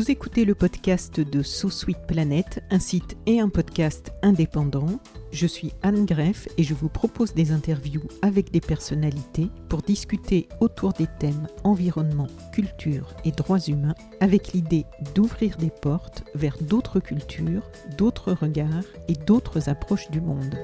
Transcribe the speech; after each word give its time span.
Vous 0.00 0.10
écoutez 0.10 0.46
le 0.46 0.54
podcast 0.54 1.20
de 1.20 1.42
So 1.42 1.68
Sweet 1.68 2.06
Planet, 2.08 2.64
un 2.70 2.78
site 2.78 3.18
et 3.26 3.38
un 3.38 3.50
podcast 3.50 4.12
indépendant. 4.22 4.98
Je 5.30 5.46
suis 5.46 5.74
Anne 5.82 6.06
Greff 6.06 6.48
et 6.56 6.62
je 6.62 6.72
vous 6.72 6.88
propose 6.88 7.34
des 7.34 7.52
interviews 7.52 8.08
avec 8.22 8.50
des 8.50 8.62
personnalités 8.62 9.50
pour 9.68 9.82
discuter 9.82 10.48
autour 10.60 10.94
des 10.94 11.06
thèmes 11.18 11.48
environnement, 11.64 12.28
culture 12.54 13.14
et 13.26 13.30
droits 13.30 13.60
humains 13.60 13.94
avec 14.20 14.54
l'idée 14.54 14.86
d'ouvrir 15.14 15.58
des 15.58 15.70
portes 15.70 16.24
vers 16.34 16.56
d'autres 16.62 17.00
cultures, 17.00 17.70
d'autres 17.98 18.32
regards 18.32 18.88
et 19.08 19.14
d'autres 19.26 19.68
approches 19.68 20.10
du 20.10 20.22
monde. 20.22 20.56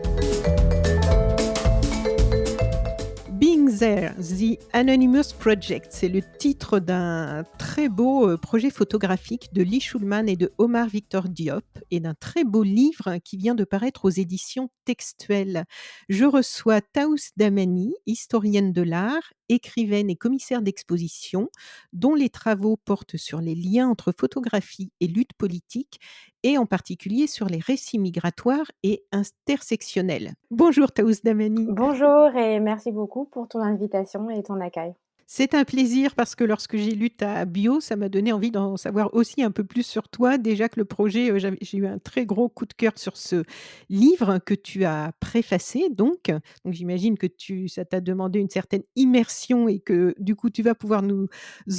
There, 3.66 4.14
The 4.16 4.58
Anonymous 4.72 5.34
Project, 5.38 5.88
c'est 5.90 6.08
le 6.08 6.20
titre 6.38 6.78
d'un 6.78 7.44
très 7.58 7.88
beau 7.88 8.28
euh, 8.28 8.36
projet 8.36 8.70
photographique 8.70 9.52
de 9.52 9.62
Lee 9.62 9.80
Schulman 9.80 10.28
et 10.28 10.36
de 10.36 10.52
Omar 10.58 10.88
Victor 10.88 11.28
Diop 11.28 11.64
et 11.90 12.00
d'un 12.00 12.14
très 12.14 12.44
beau 12.44 12.62
livre 12.62 13.18
qui 13.24 13.36
vient 13.36 13.54
de 13.54 13.64
paraître 13.64 14.04
aux 14.04 14.10
éditions 14.10 14.70
textuelles. 14.84 15.64
Je 16.08 16.24
reçois 16.24 16.80
Taous 16.80 17.32
Damani, 17.36 17.94
historienne 18.06 18.72
de 18.72 18.82
l'art, 18.82 19.32
écrivaine 19.48 20.10
et 20.10 20.16
commissaire 20.16 20.62
d'exposition, 20.62 21.48
dont 21.92 22.14
les 22.14 22.30
travaux 22.30 22.76
portent 22.76 23.16
sur 23.16 23.40
les 23.40 23.54
liens 23.54 23.88
entre 23.88 24.12
photographie 24.16 24.92
et 25.00 25.06
lutte 25.06 25.32
politique 25.34 26.00
et 26.42 26.58
en 26.58 26.66
particulier 26.66 27.26
sur 27.26 27.46
les 27.46 27.58
récits 27.58 27.98
migratoires 27.98 28.70
et 28.82 29.04
intersectionnels. 29.12 30.34
Bonjour 30.50 30.92
Taous 30.92 31.22
Damani. 31.24 31.66
Bonjour 31.70 32.34
et 32.36 32.60
merci 32.60 32.92
beaucoup 32.92 33.24
pour 33.24 33.48
ton 33.48 33.60
invitation 33.60 34.30
et 34.30 34.42
ton 34.42 34.60
accueil. 34.60 34.94
C'est 35.28 35.54
un 35.54 35.64
plaisir 35.64 36.14
parce 36.14 36.36
que 36.36 36.44
lorsque 36.44 36.76
j'ai 36.76 36.92
lu 36.92 37.10
ta 37.10 37.44
bio, 37.46 37.80
ça 37.80 37.96
m'a 37.96 38.08
donné 38.08 38.32
envie 38.32 38.52
d'en 38.52 38.76
savoir 38.76 39.12
aussi 39.12 39.42
un 39.42 39.50
peu 39.50 39.64
plus 39.64 39.82
sur 39.84 40.08
toi. 40.08 40.38
Déjà 40.38 40.68
que 40.68 40.78
le 40.78 40.84
projet, 40.84 41.32
euh, 41.32 41.56
j'ai 41.60 41.78
eu 41.78 41.86
un 41.88 41.98
très 41.98 42.24
gros 42.24 42.48
coup 42.48 42.64
de 42.64 42.72
cœur 42.72 42.92
sur 42.96 43.16
ce 43.16 43.42
livre 43.88 44.38
que 44.38 44.54
tu 44.54 44.84
as 44.84 45.10
préfacé. 45.18 45.88
Donc, 45.90 46.30
donc 46.64 46.74
j'imagine 46.74 47.18
que 47.18 47.26
tu, 47.26 47.66
ça 47.66 47.84
t'a 47.84 48.00
demandé 48.00 48.38
une 48.38 48.48
certaine 48.48 48.84
immersion 48.94 49.66
et 49.66 49.80
que 49.80 50.14
du 50.20 50.36
coup, 50.36 50.48
tu 50.48 50.62
vas 50.62 50.76
pouvoir 50.76 51.02
nous 51.02 51.26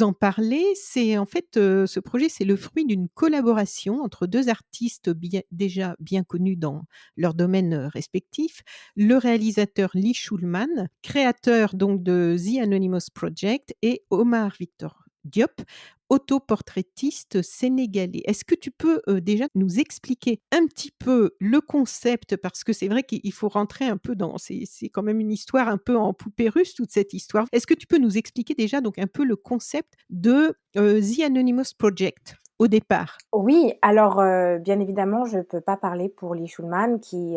en 0.02 0.12
parler. 0.12 0.66
C'est 0.76 1.18
en 1.18 1.26
fait, 1.26 1.56
euh, 1.56 1.86
ce 1.86 2.02
projet, 2.02 2.28
c'est 2.28 2.44
le 2.46 2.58
fruit 2.58 2.86
d'une 2.86 3.08
collaboration 3.08 4.02
entre 4.02 4.28
deux 4.28 4.50
artistes 4.50 5.10
déjà 5.52 5.96
bien 6.02 6.24
connus 6.26 6.58
dans 6.58 6.84
leur 7.16 7.34
domaine 7.34 7.74
euh, 7.74 7.88
respectif. 7.88 8.62
Le 8.98 9.16
réalisateur 9.16 9.90
Lee 9.94 10.14
Schulman, 10.14 10.90
créateur 11.02 11.76
donc 11.76 12.04
de 12.04 12.36
The 12.38 12.62
Anonymous 12.64 13.08
Project 13.14 13.37
et 13.82 14.04
Omar 14.10 14.54
Victor 14.60 15.08
Diop, 15.28 15.62
autoportraitiste 16.10 17.42
sénégalais. 17.42 18.22
Est-ce 18.26 18.46
que 18.46 18.56
tu 18.56 18.72
peux 18.72 19.02
euh, 19.10 19.20
déjà 19.20 19.46
nous 19.56 19.80
expliquer 19.80 20.40
un 20.52 20.66
petit 20.66 20.92
peu 20.92 21.32
le 21.40 21.60
concept? 21.60 22.38
Parce 22.38 22.64
que 22.64 22.72
c'est 22.72 22.88
vrai 22.88 23.04
qu'il 23.04 23.34
faut 23.34 23.50
rentrer 23.50 23.86
un 23.86 23.98
peu 23.98 24.16
dans 24.16 24.38
c'est 24.38 24.90
quand 24.90 25.04
même 25.04 25.20
une 25.20 25.32
histoire 25.32 25.68
un 25.68 25.78
peu 25.78 25.98
en 25.98 26.14
poupée 26.14 26.48
russe 26.48 26.74
toute 26.74 26.92
cette 26.92 27.14
histoire. 27.14 27.48
Est-ce 27.52 27.68
que 27.68 27.74
tu 27.74 27.88
peux 27.88 27.98
nous 27.98 28.18
expliquer 28.18 28.54
déjà 28.54 28.80
donc 28.80 28.98
un 29.00 29.08
peu 29.08 29.26
le 29.26 29.36
concept 29.36 29.96
de 30.10 30.56
euh, 30.78 31.02
The 31.02 31.24
Anonymous 31.26 31.76
Project 31.78 32.38
au 32.60 32.68
départ? 32.68 33.18
Oui, 33.34 33.74
alors 33.82 34.20
euh, 34.22 34.60
bien 34.60 34.80
évidemment, 34.80 35.26
je 35.26 35.40
ne 35.40 35.44
peux 35.44 35.62
pas 35.62 35.76
parler 35.76 36.08
pour 36.08 36.36
Lee 36.36 36.48
Schulman 36.48 37.00
qui 37.00 37.36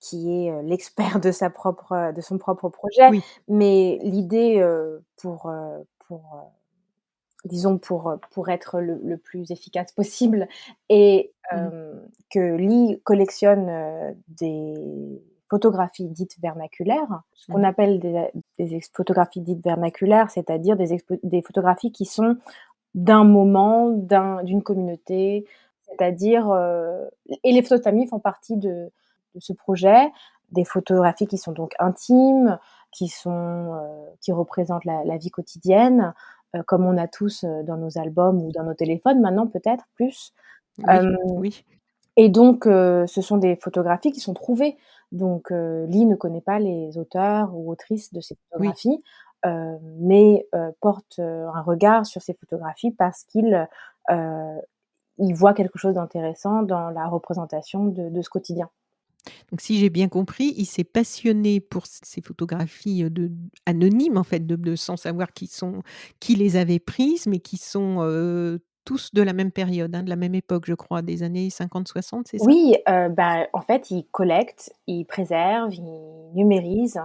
qui 0.00 0.46
est 0.46 0.62
l'expert 0.62 1.20
de 1.20 1.30
sa 1.30 1.50
propre 1.50 2.12
de 2.14 2.20
son 2.20 2.38
propre 2.38 2.68
projet. 2.68 3.10
Mais 3.48 3.98
l'idée 4.02 4.64
pour 5.16 5.50
pour 6.06 6.52
disons 7.44 7.78
pour 7.78 8.16
pour 8.30 8.48
être 8.48 8.80
le, 8.80 9.16
plus 9.16 9.50
efficace 9.50 9.92
possible 9.92 10.48
est 10.88 11.32
mmh. 11.52 11.58
que 12.30 12.56
Lee 12.56 13.00
collectionne 13.04 14.16
des 14.28 15.22
photographies 15.48 16.08
dites 16.08 16.36
vernaculaires, 16.42 17.22
ce 17.34 17.52
qu'on 17.52 17.60
mmh. 17.60 17.64
appelle 17.64 18.00
des, 18.00 18.30
des, 18.58 18.80
photographies 18.92 19.40
dites 19.40 19.62
vernaculaires, 19.62 20.30
c'est-à-dire 20.30 20.76
des, 20.76 20.96
des 21.22 21.42
photographies 21.42 21.92
qui 21.92 22.04
sont 22.04 22.36
d'un 22.94 23.24
moment, 23.24 23.90
d'une 24.42 24.62
communauté, 24.62 25.46
c'est-à-dire 25.82 26.52
et 27.44 27.52
les 27.52 27.62
photos 27.62 27.78
de 27.78 27.84
famille 27.84 28.06
font 28.08 28.18
partie 28.18 28.56
de 28.56 28.90
de 29.36 29.40
ce 29.40 29.52
projet, 29.52 30.10
des 30.50 30.64
photographies 30.64 31.26
qui 31.26 31.38
sont 31.38 31.52
donc 31.52 31.74
intimes, 31.78 32.58
qui 32.92 33.08
sont 33.08 33.74
euh, 33.74 34.06
qui 34.20 34.32
représentent 34.32 34.84
la, 34.84 35.16
vie 35.18 35.30
quotidienne, 35.30 36.14
euh, 36.54 36.62
comme 36.66 36.84
on 36.86 36.96
a 36.96 37.06
tous 37.06 37.44
euh, 37.44 37.62
dans 37.62 37.76
nos 37.76 37.98
albums 37.98 38.42
ou 38.42 38.52
dans 38.52 38.64
nos 38.64 38.74
téléphones 38.74 39.20
maintenant 39.20 39.46
peut-être 39.46 39.84
plus. 39.94 40.32
Oui, 40.78 41.64
Et 42.16 42.28
donc, 42.28 42.64
ce 42.64 43.22
sont 43.22 43.38
des 43.38 43.56
photographies 43.56 44.12
qui 44.12 44.20
sont 44.20 44.34
trouvées. 44.34 44.76
Donc, 45.10 45.50
Lee 45.50 46.04
ne 46.04 46.16
connaît 46.16 46.42
pas 46.42 46.58
les 46.58 46.98
auteurs 46.98 47.54
ou 47.54 47.70
autrices 47.70 48.12
de 48.12 48.20
ces 48.20 48.36
photographies, 48.36 49.02
mais 49.44 50.46
porte 50.82 51.18
un 51.18 51.62
regard 51.62 52.04
sur 52.04 52.20
ces 52.20 52.34
photographies 52.34 52.90
parce 52.90 53.24
qu'il 53.24 53.66
il 54.10 55.34
voit 55.34 55.54
quelque 55.54 55.78
chose 55.78 55.94
d'intéressant 55.94 56.62
dans 56.62 56.90
la 56.90 57.08
représentation 57.08 57.86
de 57.86 58.20
ce 58.20 58.28
quotidien. 58.28 58.68
Donc, 59.50 59.60
si 59.60 59.78
j'ai 59.78 59.90
bien 59.90 60.08
compris, 60.08 60.54
il 60.56 60.66
s'est 60.66 60.84
passionné 60.84 61.60
pour 61.60 61.84
ces 61.86 62.20
photographies 62.20 63.04
anonymes, 63.66 64.16
en 64.16 64.24
fait, 64.24 64.46
de, 64.46 64.76
sans 64.76 64.96
savoir 64.96 65.28
qui, 65.32 66.34
les 66.34 66.56
avait 66.56 66.78
prises, 66.78 67.26
mais 67.26 67.38
qui 67.38 67.56
sont 67.56 68.58
tous 68.84 69.12
de 69.12 69.22
la 69.22 69.32
même 69.32 69.50
période, 69.50 69.94
hein, 69.94 70.02
de 70.02 70.08
la 70.08 70.16
même 70.16 70.34
époque, 70.34 70.64
je 70.66 70.74
crois, 70.74 71.02
des 71.02 71.22
années 71.22 71.48
50-60, 71.48 72.22
c'est 72.26 72.38
ça? 72.38 72.44
Oui, 72.46 72.76
bah, 72.86 73.46
en 73.52 73.60
fait, 73.60 73.90
il 73.90 74.04
collecte, 74.10 74.72
il 74.86 75.04
préserve, 75.04 75.74
il 75.74 76.32
numérise. 76.34 77.00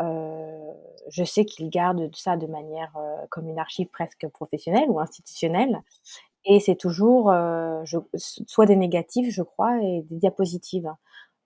je 0.00 1.24
sais 1.24 1.44
qu'il 1.44 1.70
garde 1.70 2.14
ça 2.14 2.36
de 2.36 2.46
manière 2.46 2.92
comme 3.30 3.48
une 3.48 3.58
archive 3.58 3.88
presque 3.88 4.26
professionnelle 4.28 4.88
ou 4.88 5.00
institutionnelle. 5.00 5.80
Et 6.44 6.58
c'est 6.58 6.74
toujours 6.74 7.32
soit 7.84 8.66
des 8.66 8.76
négatifs, 8.76 9.32
je 9.32 9.42
crois, 9.42 9.80
et 9.80 10.02
des 10.10 10.16
diapositives. 10.16 10.92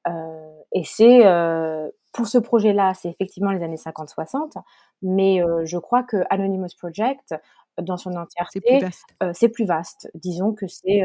Euh, 0.09 0.61
et 0.73 0.85
c'est 0.85 1.27
euh, 1.27 1.89
pour 2.13 2.27
ce 2.27 2.39
projet-là, 2.39 2.95
c'est 2.95 3.09
effectivement 3.09 3.53
les 3.53 3.63
années 3.63 3.77
50-60, 3.77 4.53
mais 5.03 5.43
euh, 5.43 5.65
je 5.65 5.79
crois 5.79 6.03
que 6.03 6.19
Anonymous 6.31 6.69
Project, 6.79 7.35
dans 7.81 7.97
son 7.97 8.15
entièreté, 8.15 8.61
c'est 9.33 9.49
plus, 9.49 9.65
vaste. 9.65 10.11
Disons 10.15 10.55
que 10.55 10.67
c'est 10.67 11.03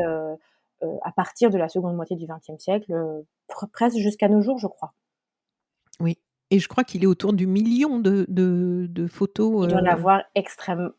à 1.03 1.11
partir 1.11 1.49
de 1.49 1.57
la 1.57 1.67
seconde 1.69 1.95
moitié 1.95 2.15
du 2.15 2.25
XXe 2.25 2.61
siècle, 2.61 2.93
presque 3.73 3.97
jusqu'à 3.97 4.29
nos 4.29 4.41
jours, 4.41 4.57
je 4.57 4.67
crois. 4.67 4.93
Oui, 5.99 6.17
et 6.49 6.59
je 6.59 6.67
crois 6.69 6.85
qu'il 6.85 7.03
est 7.03 7.07
autour 7.07 7.33
du 7.33 7.45
million 7.45 7.99
de, 7.99 8.25
de, 8.29 9.07
photos. 9.07 9.65
Il 9.65 9.73
doit 9.73 9.81
en 9.81 9.85
avoir 9.85 10.23
extrêmement, 10.33 10.91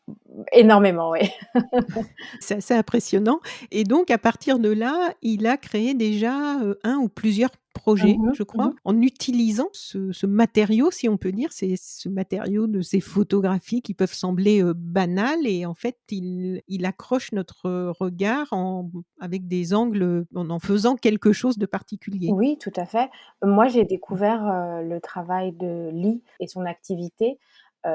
énormément, 0.51 1.09
oui. 1.09 1.29
c'est 2.39 2.57
assez 2.57 2.75
impressionnant. 2.75 3.39
Et 3.71 3.83
donc, 3.83 4.11
à 4.11 4.19
partir 4.19 4.59
de 4.59 4.69
là, 4.69 5.13
il 5.23 5.47
a 5.47 5.57
créé 5.57 5.95
déjà 5.95 6.59
un 6.83 6.97
ou 6.97 7.09
plusieurs 7.09 7.49
projet, 7.73 8.15
mmh 8.17 8.33
je 8.33 8.43
crois, 8.43 8.67
mmh 8.67 8.75
en 8.85 9.01
utilisant 9.01 9.69
ce, 9.73 10.25
matériau, 10.25 10.91
si 10.91 11.09
on 11.09 11.17
peut 11.17 11.31
dire, 11.31 11.51
c'est 11.51 11.75
ce 11.75 12.09
matériau 12.09 12.67
de 12.67 12.81
ces 12.81 12.99
photographies 12.99 13.81
qui 13.81 13.93
peuvent 13.93 14.13
sembler 14.13 14.63
banales 14.75 15.45
et 15.45 15.65
en 15.65 15.73
fait, 15.73 15.97
il, 16.09 16.61
accroche 16.85 17.31
notre 17.31 17.91
regard 17.99 18.47
en, 18.51 18.89
avec 19.19 19.47
des 19.47 19.73
angles, 19.73 20.25
en 20.35 20.49
en 20.49 20.59
faisant 20.59 20.95
quelque 20.95 21.31
chose 21.31 21.57
de 21.57 21.65
particulier. 21.65 22.29
Oui, 22.31 22.57
tout 22.59 22.73
à 22.75 22.85
fait. 22.85 23.09
Moi, 23.43 23.67
j'ai 23.67 23.85
découvert 23.85 24.43
le 24.81 24.99
travail 24.99 25.53
de 25.53 25.89
Lee 25.93 26.21
et 26.39 26.47
son 26.47 26.65
activité 26.65 27.39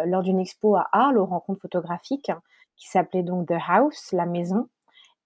lors 0.07 0.23
d'une 0.23 0.39
expo 0.39 0.77
à 0.77 0.89
Arles 0.93 1.19
aux 1.19 1.27
rencontres 1.27 1.61
photographiques 1.61 2.31
qui 2.79 2.89
s'appelait 2.89 3.23
donc 3.23 3.49
The 3.49 3.59
House, 3.69 4.11
la 4.13 4.25
maison. 4.25 4.69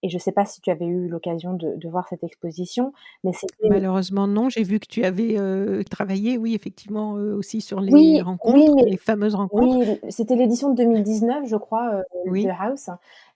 Et 0.02 0.08
je 0.10 0.19
sais 0.19 0.32
pas 0.32 0.44
si 0.46 0.60
tu 0.60 0.70
avais 0.70 0.87
eu 0.87 1.08
l'occasion 1.08 1.54
de 1.54 1.76
de 1.76 1.88
voir 1.88 2.08
cette 2.08 2.25
exposition, 2.25 2.93
mais 3.25 3.32
c'était 3.32 3.69
Malheureusement 3.69 4.26
non, 4.26 4.49
j'ai 4.49 4.64
vu 4.64 4.81
que 4.81 4.87
tu 4.87 5.04
avais, 5.04 5.37
heu, 5.38 5.84
travaillé, 5.88 6.37
oui 6.37 6.54
effectivement, 6.54 7.16
heu, 7.19 7.32
aussi 7.34 7.60
sur 7.60 7.81
les 7.81 8.20
Oui, 8.20 8.22
oui, 8.44 8.69
rencontres, 8.69 8.72
mais 8.75 8.82
les 8.87 8.96
fameuses 8.96 9.34
rencontres. 9.34 9.78
oui, 9.81 10.00
c'était 10.10 10.37
l'édition 10.37 10.70
de 10.70 10.76
2019 10.76 11.46
je 11.49 11.56
crois, 11.56 11.94
heu, 12.00 12.04
de. 12.26 12.49
House 12.50 12.90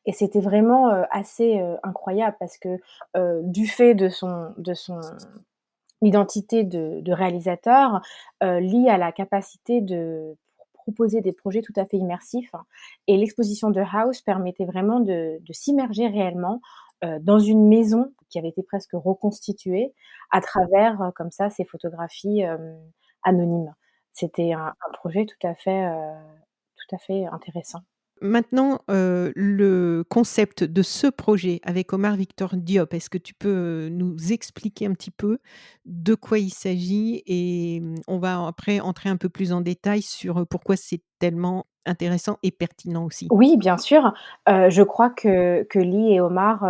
et 0.07 0.13
c'était 0.13 0.41
vraiment, 0.41 0.91
heu, 0.95 1.05
assez, 1.11 1.61
incroyable 1.83 2.37
parce 2.41 2.59
que, 2.59 2.79
du 3.45 3.67
fait 3.67 3.95
de 3.95 4.09
son 4.09 4.53
de 4.59 4.75
son 4.75 5.01
identité 6.03 6.65
de 6.65 7.01
de 7.03 7.13
réalisateur, 7.13 8.03
Lee 8.43 8.89
a 8.91 8.99
la 8.99 9.13
capacité 9.13 9.81
de 9.83 10.37
proposer 10.87 11.21
des 11.23 11.33
projets 11.33 11.63
tout 11.63 11.73
à 11.77 11.87
fait 11.87 11.99
immersifs 11.99 12.53
et 13.09 13.17
l'exposition 13.19 13.71
de 13.71 13.81
House 13.83 14.23
permettait 14.23 14.67
vraiment 14.67 15.01
de 15.01 15.41
s'immerger 15.53 16.09
réellement, 16.09 16.61
heu, 17.05 17.19
dans 17.21 17.39
une 17.41 17.69
maison 17.69 18.13
qui 18.31 18.39
avait 18.39 18.49
été 18.51 18.63
presque 18.63 18.93
reconstituée 18.95 19.95
à 20.33 20.41
travers, 20.41 21.03
heu, 21.03 21.13
comme 21.17 21.31
ça, 21.33 21.51
ces 21.51 21.65
photographies, 21.67 22.41
hem, 22.43 22.79
anonymes. 23.25 23.75
C'était 24.13 24.53
un 24.55 24.69
un 24.69 24.93
projet 24.95 25.27
tout 25.27 25.47
à 25.47 25.55
fait, 25.57 25.87
tout 26.77 26.97
à 26.97 26.99
fait 26.99 27.27
intéressant. 27.27 27.81
Maintenant, 28.23 28.81
heu, 28.91 29.31
le 29.37 30.03
concept 30.09 30.65
de 30.65 30.83
ce 30.83 31.07
projet 31.07 31.61
avec 31.63 31.93
Omar 31.93 32.17
Victor 32.17 32.57
Diop, 32.57 32.95
est-ce 32.95 33.11
que 33.11 33.19
tu 33.19 33.35
peux 33.35 33.89
nous 33.91 34.17
expliquer 34.33 34.87
un 34.87 34.93
petit 34.95 35.11
peu 35.11 35.39
de 35.85 36.15
quoi 36.15 36.39
il 36.39 36.49
s'agit? 36.51 37.23
Et 37.27 37.81
mmh, 37.81 37.97
on 38.09 38.19
va 38.19 38.47
après 38.47 38.81
entrer 38.81 39.11
un 39.11 39.19
peu 39.19 39.29
plus 39.29 39.53
en 39.53 39.61
détail 39.61 40.01
sur, 40.01 40.39
heu, 40.41 40.47
pourquoi 40.47 40.77
c'est 40.77 41.03
tellement 41.19 41.67
intéressant 41.85 42.39
et 42.43 42.51
pertinent 42.53 43.05
aussi? 43.05 43.33
Oui, 43.33 43.57
bien 43.57 43.77
sûr, 43.77 44.15
heu, 44.49 44.71
je 44.71 44.83
crois 44.85 45.11
que 45.11 45.65
que 45.65 45.81
Lee 45.81 46.13
et 46.15 46.21
Omar, 46.21 46.65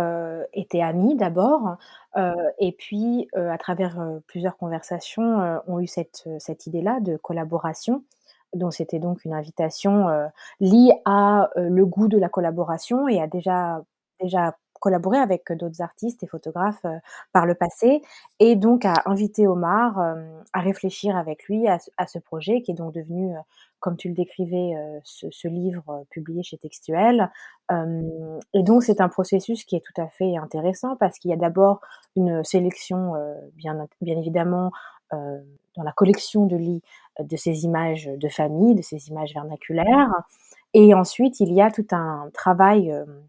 étaient 0.53 0.81
amis 0.81 1.15
d'abord, 1.15 1.77
et 2.59 2.71
puis, 2.71 3.27
à 3.35 3.57
travers, 3.59 3.99
plusieurs 4.25 4.57
conversations, 4.57 5.61
ont 5.67 5.79
eu 5.79 5.85
cette, 5.87 6.27
cette 6.39 6.65
idée-là 6.65 6.99
de 6.99 7.15
collaboration. 7.17 8.03
Donc 8.53 8.73
c'était 8.73 8.99
donc 8.99 9.25
une 9.25 9.33
invitation, 9.33 10.09
heu, 10.09 10.27
Lee 10.61 10.91
a, 11.05 11.49
heu, 11.57 11.67
le 11.69 11.85
goût 11.85 12.07
de 12.07 12.17
la 12.17 12.29
collaboration 12.29 13.07
et 13.07 13.21
a 13.21 13.27
déjà 13.27 13.81
déjà 14.21 14.55
collaboré 14.79 15.17
avec 15.17 15.51
d'autres 15.53 15.81
artistes 15.81 16.23
et 16.23 16.27
photographes, 16.27 16.85
heu, 16.85 16.97
par 17.33 17.45
le 17.45 17.55
passé 17.55 18.01
et 18.39 18.55
donc 18.55 18.85
a 18.85 18.93
invité 19.05 19.47
Omar, 19.47 19.99
à 20.53 20.59
réfléchir 20.61 21.17
avec 21.17 21.45
lui 21.45 21.67
à 21.67 21.79
ce 21.79 21.89
à 21.97 22.21
projet 22.21 22.61
qui 22.61 22.71
est 22.71 22.75
donc 22.75 22.93
devenu, 22.93 23.33
comme 23.79 23.97
tu 23.97 24.07
le 24.09 24.13
décrivais, 24.15 24.73
ce 25.03 25.47
livre 25.47 26.05
publié 26.11 26.43
chez 26.43 26.57
Textuel. 26.57 27.31
Et 28.53 28.63
donc 28.63 28.83
c'est 28.83 29.01
un 29.01 29.09
processus 29.09 29.63
qui 29.65 29.75
est 29.75 29.81
tout 29.85 29.99
à 30.01 30.07
fait 30.07 30.37
intéressant 30.37 30.95
parce 30.95 31.17
qu'il 31.19 31.31
y 31.31 31.33
a 31.33 31.37
d'abord 31.37 31.81
une 32.15 32.43
sélection, 32.43 33.13
bien 33.55 33.87
bien 34.01 34.17
évidemment, 34.17 34.71
dans 35.11 35.83
la 35.83 35.91
collection 35.91 36.45
de 36.45 36.55
Lee, 36.55 36.81
de 37.19 37.35
ses 37.35 37.65
images 37.65 38.05
de 38.05 38.29
famille, 38.29 38.75
de 38.75 38.81
ses 38.81 39.07
images 39.09 39.33
vernaculaires. 39.33 40.11
Et 40.73 40.93
ensuite 40.93 41.39
il 41.39 41.53
y 41.53 41.61
a 41.61 41.71
tout 41.71 41.87
un 41.91 42.29
travail, 42.33 42.89
hem, 42.89 43.23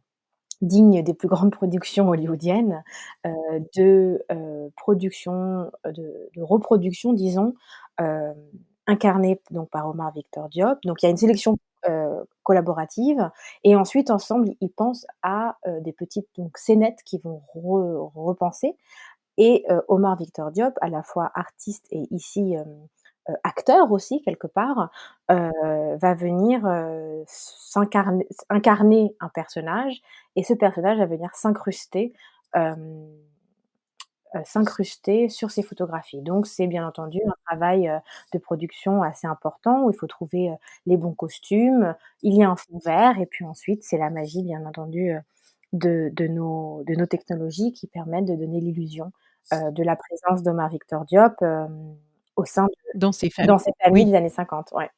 digne 0.63 1.03
des 1.03 1.15
plus 1.15 1.29
grandes 1.29 1.53
productions 1.53 2.09
hollywoodiennes, 2.09 2.83
heu, 3.27 3.31
de, 3.77 4.25
heu, 4.33 4.71
production, 4.77 5.71
de 5.85 6.43
reproduction 6.43 7.13
disons, 7.13 7.55
incarnée 8.87 9.41
donc 9.51 9.71
par 9.71 9.89
Omar 9.89 10.13
Victor 10.13 10.49
Diop. 10.49 10.79
Donc 10.85 11.03
il 11.03 11.07
y 11.07 11.09
a 11.09 11.11
une 11.11 11.17
sélection, 11.17 11.59
collaborative. 12.43 13.31
Et 13.65 13.77
ensuite 13.77 14.11
ensemble 14.11 14.51
ils 14.61 14.71
pensent 14.71 15.07
à, 15.23 15.57
des 15.81 15.93
petites 15.93 16.29
donc 16.37 16.59
scénettes 16.59 17.03
qu'ils 17.05 17.21
vont 17.23 17.41
re 17.55 18.11
repenser. 18.15 18.77
Et 19.39 19.65
Omar 19.89 20.17
Victor 20.17 20.51
Diop 20.51 20.75
à 20.81 20.89
la 20.89 21.03
fois 21.03 21.31
artiste 21.35 21.87
et 21.91 22.09
ici, 22.11 22.57
acteur 23.45 23.93
aussi 23.93 24.23
quelque 24.23 24.47
part, 24.49 24.91
heu, 25.31 25.51
va 25.99 26.15
venir, 26.15 26.67
heu, 26.67 27.23
s 27.27 27.55
s'incarner 27.73 28.27
incarner 28.51 29.15
un 29.21 29.29
personnage 29.31 30.01
et 30.37 30.43
ce 30.45 30.55
personnage 30.55 30.99
va 30.99 31.07
venir 31.07 31.35
s'incruster, 31.35 32.13
s'incruster 34.45 35.29
sur 35.31 35.51
ces 35.51 35.63
photographies. 35.63 36.23
Donc 36.23 36.47
c'est 36.47 36.67
bien 36.69 36.87
entendu 36.87 37.19
un 37.27 37.35
travail, 37.47 37.91
de 38.35 38.39
production 38.39 39.03
assez 39.03 39.27
important 39.27 39.85
où 39.85 39.91
il 39.91 39.97
faut 39.97 40.07
trouver, 40.09 40.51
les 40.87 40.97
bons 40.99 41.15
costumes. 41.15 41.95
Il 42.23 42.35
y 42.37 42.43
a 42.45 42.51
un 42.51 42.57
fond 42.57 42.79
vert 42.85 43.19
et 43.21 43.27
puis 43.27 43.45
ensuite 43.47 43.83
c'est 43.85 43.99
la 43.99 44.11
magie 44.11 44.43
bien 44.45 44.67
entendu, 44.67 45.13
de 45.75 46.13
nos 46.29 46.85
de 46.87 46.95
nos 46.97 47.07
technologies 47.07 47.73
qui 47.75 47.87
permettent 47.89 48.27
de 48.27 48.37
donner 48.37 48.61
l'illusion, 48.61 49.13
de 49.53 49.83
la 49.85 49.97
présence 49.97 50.43
d'Omar 50.45 50.71
Victor 50.71 51.05
Diop, 51.07 51.35
au 52.39 52.45
sein 52.45 52.65
de 52.67 52.99
Dans 52.99 53.13
ces 53.13 53.29
dans 53.29 53.59
familles, 53.59 53.59
ces 53.59 53.85
familles 53.85 54.05
oui. 54.05 54.11
des 54.11 54.17
années 54.17 54.29
50, 54.31 54.73
ouais. 54.73 54.89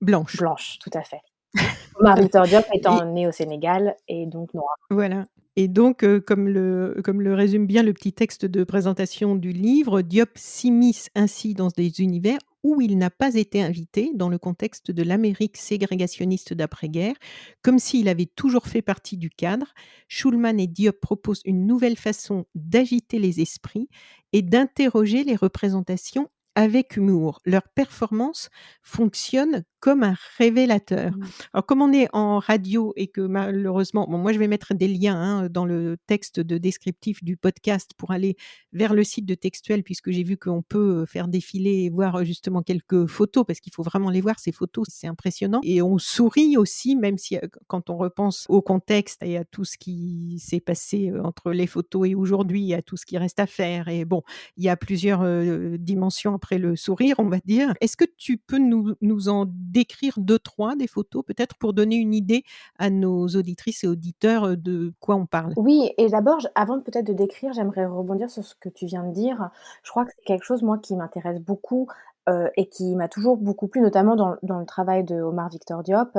Blanches. 0.00 0.36
Blanches, 0.36 0.78
tout 0.78 0.90
à 0.94 1.02
fait. 1.02 1.20
Omar 1.98 2.16
Victor 2.16 2.44
Diop 2.44 2.66
étant 2.72 3.02
Et 3.02 3.12
né 3.12 3.26
au 3.26 3.32
Sénégal 3.32 3.96
et 4.06 4.26
donc 4.26 4.52
noir. 4.54 4.74
Voilà 4.90 5.24
et 5.56 5.68
donc 5.68 6.02
heu, 6.02 6.20
comme 6.20 6.48
le 6.48 7.00
comme 7.04 7.20
le 7.20 7.34
résume 7.34 7.66
bien 7.66 7.82
le 7.82 7.92
petit 7.92 8.12
texte 8.12 8.44
de 8.44 8.64
présentation 8.64 9.36
du 9.36 9.52
livre, 9.52 10.02
Diop 10.02 10.30
s'immisce 10.34 11.10
ainsi 11.14 11.54
dans 11.54 11.68
des 11.68 12.00
univers 12.00 12.38
où 12.64 12.80
il 12.80 12.96
n'a 12.96 13.10
pas 13.10 13.34
été 13.34 13.62
invité 13.62 14.10
dans 14.14 14.30
le 14.30 14.38
contexte 14.38 14.90
de 14.90 15.02
l'Amérique 15.02 15.58
ségrégationniste 15.58 16.54
d'après-guerre, 16.54 17.14
comme 17.62 17.78
s'il 17.78 18.08
avait 18.08 18.26
toujours 18.26 18.66
fait 18.66 18.80
partie 18.82 19.18
du 19.18 19.28
cadre. 19.28 19.66
Shulman 20.08 20.58
et 20.58 20.66
Diop 20.66 20.98
proposent 20.98 21.42
une 21.44 21.66
nouvelle 21.66 21.96
façon 21.96 22.46
d'agiter 22.54 23.18
les 23.18 23.40
esprits 23.42 23.88
et 24.32 24.40
d'interroger 24.42 25.24
les 25.24 25.36
représentations 25.36 26.30
avec 26.56 26.96
humour. 26.96 27.40
Leur 27.44 27.62
performance 27.74 28.48
fonctionne 28.82 29.64
comme 29.80 30.02
un 30.02 30.14
révélateur. 30.38 31.12
Mmh. 31.16 31.24
Alors 31.52 31.66
comme 31.66 31.82
on 31.82 31.92
est 31.92 32.08
en 32.14 32.38
radio 32.38 32.92
et 32.96 33.08
que 33.08 33.20
malheureusement 33.20 34.06
bon 34.08 34.16
moi 34.18 34.32
je 34.32 34.38
vais 34.38 34.48
mettre 34.48 34.72
des 34.74 34.88
liens, 34.88 35.16
hein, 35.20 35.48
dans 35.50 35.66
le 35.66 35.96
texte 36.06 36.40
de 36.40 36.56
descriptif 36.58 37.22
du 37.22 37.36
podcast 37.36 37.92
pour 37.98 38.12
aller 38.12 38.36
vers 38.72 38.94
le 38.94 39.04
site 39.04 39.26
de 39.26 39.34
Textuel 39.34 39.82
puisque 39.82 40.10
j'ai 40.10 40.22
vu 40.22 40.36
qu'on 40.38 40.62
peut, 40.62 41.02
heu, 41.02 41.06
faire 41.06 41.28
défiler 41.28 41.84
et 41.84 41.90
voir, 41.90 42.18
heu, 42.20 42.24
justement 42.24 42.62
quelques 42.62 43.06
photos 43.06 43.44
parce 43.46 43.60
qu'il 43.60 43.72
faut 43.74 43.82
vraiment 43.82 44.08
les 44.10 44.22
voir 44.22 44.38
ces 44.38 44.52
photos, 44.52 44.86
c'est 44.90 45.06
impressionnant 45.06 45.60
et 45.64 45.82
on 45.82 45.98
sourit 45.98 46.56
aussi 46.56 46.96
même 46.96 47.18
si, 47.18 47.36
heu, 47.36 47.40
q 47.40 47.48
quand 47.68 47.90
on 47.90 47.96
repense 47.98 48.46
au 48.48 48.62
contexte 48.62 49.22
et 49.22 49.36
à 49.36 49.44
tout 49.44 49.64
ce 49.66 49.76
qui 49.78 50.38
s'est 50.40 50.60
passé, 50.60 51.12
entre 51.22 51.52
les 51.52 51.66
photos 51.66 52.08
et 52.08 52.14
aujourd'hui, 52.14 52.72
à 52.74 52.80
tout 52.82 52.96
ce 52.96 53.04
qui 53.06 53.18
reste 53.18 53.38
à 53.40 53.46
faire 53.46 53.88
et 53.88 54.04
bon, 54.06 54.22
il 54.56 54.64
y 54.64 54.68
a 54.70 54.76
plusieurs, 54.76 55.22
heu, 55.24 55.76
dimensions 55.78 56.32
après 56.44 56.58
le 56.58 56.76
sourire, 56.76 57.16
on 57.18 57.28
va 57.28 57.38
dire. 57.38 57.72
Est-ce 57.80 57.96
que 57.96 58.04
tu 58.18 58.36
peux 58.36 58.58
nous 58.58 58.94
nous 59.00 59.28
en 59.30 59.46
décrire 59.48 60.18
2-3 60.18 60.76
des 60.76 60.86
photos 60.86 61.24
peut-être 61.24 61.56
pour 61.56 61.72
donner 61.72 61.96
une 61.96 62.12
idée 62.12 62.44
à 62.78 62.90
nos 62.90 63.26
auditrices 63.28 63.82
et 63.84 63.86
auditeurs, 63.88 64.46
heu, 64.46 64.56
de 64.58 64.92
quoi 65.00 65.16
on 65.16 65.24
parle? 65.24 65.54
Oui 65.56 65.90
et 65.96 66.08
d'abord 66.10 66.46
avant 66.54 66.80
peut-être 66.80 67.06
de 67.06 67.14
décrire, 67.14 67.54
j'aimerais 67.54 67.86
rebondir 67.86 68.28
sur 68.30 68.44
ce 68.44 68.54
que 68.54 68.68
tu 68.68 68.84
viens 68.84 69.04
de 69.04 69.12
dire. 69.14 69.48
Je 69.82 69.90
crois 69.90 70.04
que 70.04 70.10
c'est 70.14 70.24
quelque 70.24 70.44
chose 70.44 70.62
moi 70.62 70.76
qui 70.76 70.94
m'intéresse 70.96 71.40
beaucoup, 71.40 71.88
heu 72.28 72.50
et 72.56 72.68
qui 72.68 72.96
m'a 72.96 73.08
toujours 73.08 73.36
beaucoup 73.36 73.68
plu 73.68 73.80
notamment 73.80 74.16
dans 74.16 74.36
dans 74.42 74.58
le 74.60 74.66
travail 74.66 75.04
de 75.04 75.20
Omar 75.22 75.48
Victor 75.50 75.82
Diop, 75.82 76.18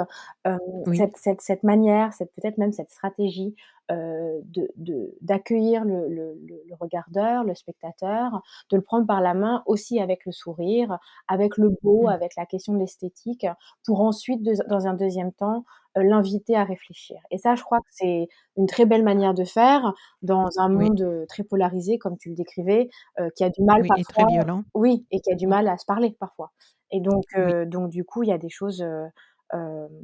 Oui. 0.85 1.09
cette 1.09 1.17
cette 1.17 1.41
cette 1.41 1.63
manière, 1.63 2.13
cette 2.13 2.31
peut-être 2.33 2.57
même 2.57 2.71
cette 2.71 2.91
stratégie, 2.91 3.55
heu, 3.91 4.41
de 4.45 4.71
de 4.77 5.15
d'accueillir 5.21 5.83
le 5.85 6.07
le 6.09 6.39
le 6.45 6.75
regardeur, 6.79 7.43
le 7.43 7.55
spectateur, 7.55 8.41
de 8.71 8.77
le 8.77 8.83
prendre 8.83 9.05
par 9.07 9.21
la 9.21 9.33
main 9.33 9.63
aussi 9.65 9.99
avec 9.99 10.25
le 10.25 10.31
sourire, 10.31 10.99
avec 11.27 11.57
le 11.57 11.69
beau, 11.83 12.07
Mmh. 12.07 12.09
avec 12.09 12.35
la 12.35 12.45
question 12.45 12.73
de 12.73 12.79
l'esthétique, 12.79 13.45
pour 13.85 14.01
ensuite 14.01 14.41
dans 14.69 14.87
un 14.87 14.93
2e 14.93 15.33
temps, 15.33 15.65
l'inviter 15.95 16.55
à 16.55 16.63
réfléchir 16.63 17.17
et 17.31 17.37
ça 17.37 17.55
je 17.55 17.63
crois 17.63 17.79
que 17.79 17.87
c'est 17.91 18.27
une 18.57 18.67
très 18.67 18.85
belle 18.85 19.03
manière 19.03 19.33
de 19.33 19.43
faire 19.45 19.93
dans 20.21 20.47
un 20.59 20.69
Oui. 20.73 20.87
monde, 20.87 21.01
heu, 21.01 21.25
très 21.29 21.43
polarisé 21.43 21.97
comme 21.99 22.17
tu 22.17 22.29
le 22.29 22.35
décrivais, 22.35 22.89
heu, 23.19 23.29
qui 23.35 23.43
a 23.43 23.49
du 23.49 23.63
mal 23.63 23.81
Oui 23.81 23.89
et 23.97 24.05
très 24.05 24.23
parfois 24.23 24.25
violent. 24.25 24.63
oui 24.75 25.05
et 25.11 25.19
qui 25.21 25.31
a 25.31 25.35
du 25.35 25.47
mal 25.47 25.67
à 25.67 25.77
se 25.77 25.85
parler 25.85 26.15
parfois 26.19 26.51
et 26.91 27.01
donc 27.01 27.25
Oui. 27.35 27.55
donc 27.67 27.89
du 27.89 28.03
coup 28.05 28.23
il 28.23 28.29
y 28.29 28.33
a 28.33 28.37
des 28.37 28.49
choses, 28.49 28.85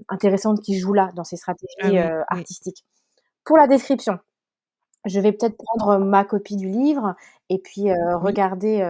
intéressantes 0.10 0.62
qui 0.62 0.78
jouent 0.80 0.94
là, 0.94 1.12
dans 1.16 1.24
ces 1.26 1.38
Ah 1.80 1.92
stratégies, 1.92 1.98
artistiques. 2.30 2.86
Pour 3.46 3.58
la 3.58 3.68
description, 3.68 4.20
je 5.06 5.20
vais 5.20 5.32
peut-être 5.34 5.58
prendre 5.58 6.00
ma 6.04 6.26
copie 6.26 6.58
du 6.58 6.70
livre 6.70 7.16
et 7.50 7.60
puis, 7.60 7.92
regarder, 7.94 8.82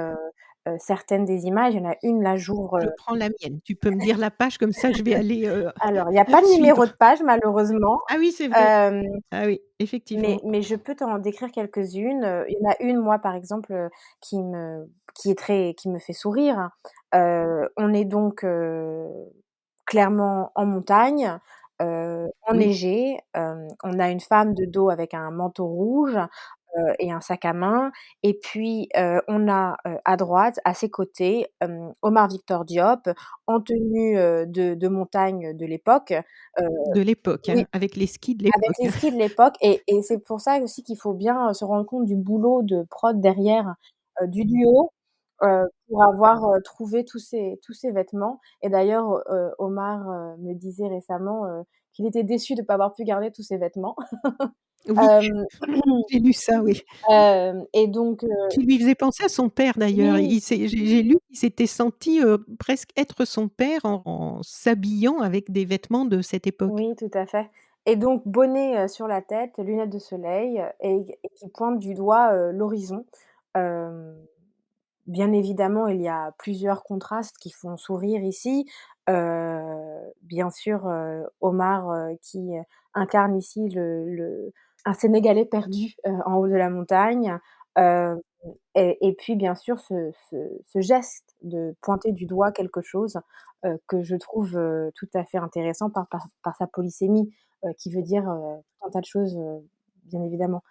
heu, 0.68 0.76
certaines 0.80 1.26
des 1.26 1.46
images. 1.46 1.74
Il 1.76 1.82
y 1.84 1.86
en 1.86 1.90
a 1.92 1.96
une 2.04 2.24
là 2.24 2.38
j'ouvre, 2.38 2.78
Je 2.80 2.88
heu 2.88 2.92
prends 2.96 3.16
la 3.16 3.30
mienne. 3.30 3.62
Tu 3.64 3.76
peux 3.76 3.92
me 3.92 4.00
dire 4.00 4.18
la 4.18 4.32
page 4.32 4.58
comme 4.58 4.72
ça 4.74 4.92
je 4.92 5.04
vais 5.04 5.14
aller, 5.16 5.46
heu, 5.48 5.72
alors 5.80 6.10
il 6.12 6.16
y 6.16 6.20
a 6.20 6.26
pas 6.26 6.42
de 6.42 6.48
numéro 6.56 6.86
de 6.86 6.92
page 6.94 7.22
malheureusement, 7.24 8.02
Ah 8.08 8.18
oui 8.20 8.32
c'est 8.32 8.48
vrai. 8.48 8.74
Ah 9.32 9.46
oui, 9.46 9.62
effectivement. 9.80 10.42
mais 10.44 10.62
je 10.62 10.76
peux 10.76 10.96
t'en 10.96 11.20
décrire 11.20 11.52
quelques-unes, 11.52 12.46
il 12.50 12.56
y 12.60 12.66
en 12.68 12.70
a 12.72 12.76
une 12.82 12.98
moi 13.00 13.20
par 13.20 13.36
exemple, 13.36 13.90
qui 14.22 14.42
me 14.44 14.90
qui 15.16 15.32
est 15.32 15.38
très 15.38 15.74
qui 15.76 15.90
me 15.90 16.00
fait 16.00 16.14
sourire. 16.14 16.70
On 17.14 17.94
est 17.94 18.06
donc, 18.06 18.46
clairement 19.86 20.52
en 20.56 20.66
montagne, 20.66 21.40
Oui. 22.54 22.72
enneigé, 22.72 23.18
on 23.36 24.00
a 24.00 24.10
une 24.12 24.20
femme 24.22 24.54
de 24.54 24.66
dos 24.66 24.90
avec 24.90 25.14
un 25.14 25.32
manteau 25.32 25.68
rouge, 25.68 26.18
et 27.00 27.12
un 27.12 27.22
sac 27.22 27.46
à 27.46 27.54
main 27.54 27.92
et 28.24 28.34
puis, 28.36 28.90
on 29.28 29.48
a, 29.50 29.78
à 30.06 30.18
droite, 30.18 30.60
à 30.66 30.74
ses 30.74 30.90
côtés, 30.90 31.48
Omar 32.02 32.28
Victor 32.30 32.66
Diop 32.66 33.10
en 33.48 33.62
tenue, 33.62 34.16
de 34.16 34.76
de 34.76 34.88
montagne 34.88 35.56
de 35.56 35.66
l'époque, 35.66 36.14
De 36.96 37.02
l'époque, 37.02 37.50
hein, 37.50 37.56
oui, 37.58 37.66
avec 37.74 37.96
les 37.96 38.08
skis 38.08 38.36
de 38.36 38.44
avec 38.54 38.72
l'époque. 38.72 38.76
les 38.80 38.90
skis 38.92 39.12
de 39.12 39.18
l'époque 39.18 39.56
et 39.62 39.82
et 39.88 40.02
c'est 40.02 40.20
pour 40.20 40.42
ça 40.42 40.60
aussi 40.62 40.84
qu'il 40.84 40.98
faut 40.98 41.14
bien, 41.14 41.54
se 41.54 41.66
rendre 41.66 41.86
compte 41.86 42.06
du 42.06 42.16
boulot 42.16 42.62
de 42.64 42.84
prod 42.90 43.20
derrière, 43.22 43.76
du 44.28 44.46
duo, 44.46 44.92
heu, 45.44 45.66
pour 45.90 46.04
avoir, 46.04 46.44
trouvé 46.64 47.06
tous 47.06 47.20
ces 47.20 47.60
tous 47.66 47.74
ces 47.74 47.92
vêtements 47.92 48.40
et 48.62 48.70
d'ailleurs, 48.70 49.24
Omar, 49.60 50.06
me 50.40 50.54
disait 50.56 50.88
récemment, 50.90 51.46
qu'il 51.94 52.08
était 52.08 52.24
déçu 52.24 52.56
de 52.56 52.64
pas 52.64 52.76
avoir 52.76 52.94
pu 52.94 53.04
garder 53.06 53.32
tous 53.32 53.44
ses 53.44 53.58
vêtements. 53.58 53.96
Oui, 54.88 54.96
j'ai 56.10 56.20
lu 56.20 56.34
ça, 56.34 56.62
oui. 56.62 56.82
et 57.74 57.88
donc, 57.88 58.26
Qui 58.52 58.62
lui 58.62 58.80
faisait 58.80 58.96
penser 58.96 59.24
à 59.24 59.30
son 59.30 59.50
père 59.50 59.74
d'ailleurs. 59.78 60.16
oui. 60.16 60.42
J'ai 60.48 61.04
lu 61.04 61.18
qu'il 61.28 61.38
s'était 61.38 61.68
senti, 61.68 62.20
presque 62.60 62.90
être 62.98 63.26
son 63.26 63.48
père 63.48 63.86
en 63.86 64.02
en 64.06 64.44
s'habillant 64.44 65.20
avec 65.20 65.52
des 65.52 65.66
vêtements 65.66 66.06
de 66.06 66.22
cette 66.22 66.48
époque. 66.48 66.72
Oui, 66.74 66.96
tout 66.98 67.12
à 67.14 67.26
fait 67.26 67.50
et 67.88 67.96
donc 67.96 68.22
bonnet, 68.28 68.88
sur 68.88 69.08
la 69.08 69.22
tête, 69.22 69.58
lunettes 69.58 69.90
de 69.90 70.00
soleil 70.00 70.64
et 70.82 71.18
et 71.24 71.30
qui 71.36 71.50
pointe 71.50 71.80
du 71.80 71.94
doigt, 71.96 72.52
l'horizon. 72.52 73.06
Bien 75.08 75.34
évidemment, 75.34 75.88
il 75.88 76.00
y 76.02 76.08
a 76.08 76.32
plusieurs 76.38 76.84
contrastes 76.84 77.38
qui 77.40 77.50
font 77.52 77.78
sourire 77.78 78.24
ici. 78.24 78.68
Bien 79.08 80.50
sûr, 80.52 80.88
Omar, 81.42 82.10
qui, 82.22 82.52
incarne 82.94 83.36
ici 83.38 83.70
le 83.70 84.06
le 84.06 84.54
un 84.86 84.94
Sénégalais 84.94 85.46
perdu, 85.46 85.96
heu, 86.08 86.12
en 86.26 86.36
haut 86.38 86.48
de 86.48 86.56
la 86.56 86.70
montagne. 86.70 87.38
Hem 87.78 88.20
et 88.76 89.16
puis 89.20 89.36
bien 89.36 89.56
sûr 89.56 89.80
ce 89.80 90.12
geste 90.82 91.36
de 91.44 91.76
pointer 91.82 92.12
du 92.14 92.26
doigt 92.28 92.52
quelque 92.52 92.82
chose, 92.82 93.20
heu, 93.66 93.80
que 93.88 94.04
je 94.04 94.16
trouve, 94.18 94.52
tout 94.96 95.10
à 95.16 95.26
fait 95.26 95.38
intéressant 95.40 95.90
par 95.92 96.08
sa 96.58 96.68
polysémie, 96.68 97.34
qui 97.80 97.92
veut 97.94 98.02
dire, 98.04 98.28
un 98.30 98.90
tas 98.92 99.02
de 99.02 99.06
choses, 99.06 99.38
bien 100.06 100.24
évidemment. 100.24 100.64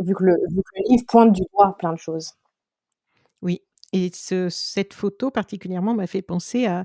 Vu 0.00 0.14
que 0.16 0.24
le 0.24 0.34
vu 0.50 0.62
que 0.62 0.70
le 0.80 0.90
livre 0.90 1.04
pointe 1.08 1.32
du 1.32 1.42
doigt 1.54 1.76
plein 1.78 1.92
de 1.94 1.98
choses. 1.98 2.34
Oui 3.42 3.62
et 3.92 4.10
ce 4.14 4.48
cette 4.50 4.94
photo 4.94 5.30
particulièrement 5.30 5.94
m'a 5.94 6.06
fait 6.06 6.22
penser 6.22 6.66
à 6.66 6.84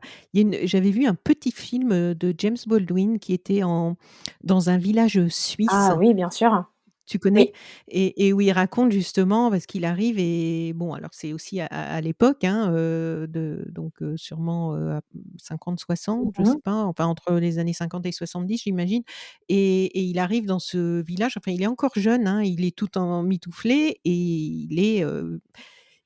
j'avais 0.63 0.91
vu 0.91 1.05
un 1.05 1.15
petit 1.15 1.51
film, 1.51 1.91
heu, 1.93 2.15
de 2.15 2.33
James 2.37 2.57
Baldwin 2.67 3.19
qui 3.19 3.33
était 3.33 3.63
en 3.63 3.97
dans 4.43 4.69
un 4.69 4.77
village, 4.77 5.27
suisse. 5.29 5.91
Ah 5.91 5.95
oui, 5.95 6.13
bien 6.13 6.29
sûr. 6.29 6.65
Tu 7.07 7.19
connais? 7.19 7.45
Oui. 7.45 7.55
Et 7.87 8.27
et 8.27 8.33
où 8.33 8.41
il 8.41 8.51
raconte 8.51 8.91
justement 8.91 9.51
parce 9.51 9.67
qu'il 9.67 9.85
arrive 9.85 10.15
et 10.17 10.73
bon 10.73 10.93
alors 10.93 11.11
c'est 11.13 11.33
aussi 11.33 11.59
à 11.61 12.01
l'époque, 12.01 12.43
hein, 12.43 12.71
de 12.71 13.63
donc 13.71 14.01
heu, 14.01 14.17
sûrement, 14.17 14.75
heu, 14.75 14.89
à 14.93 15.01
50-60, 15.37 16.29
je 16.33 16.43
Mmh 16.43 16.43
sais 16.43 16.57
mh. 16.57 16.61
pas, 16.63 16.83
enfin 16.83 17.05
entre 17.05 17.33
les 17.35 17.59
années 17.59 17.73
50 17.73 18.07
et 18.07 18.11
70 18.11 18.57
j'imagine 18.63 19.03
et 19.49 19.85
et 19.99 20.01
il 20.01 20.17
arrive 20.17 20.45
dans 20.47 20.57
ce 20.59 21.03
village, 21.03 21.37
enfin 21.37 21.51
il 21.51 21.61
est 21.61 21.67
encore 21.67 21.91
jeune, 21.95 22.25
hein, 22.27 22.41
il 22.43 22.65
est 22.65 22.75
tout 22.75 22.97
emmitouflé 22.97 23.99
et 24.03 24.11
il 24.11 24.79
est, 24.79 25.03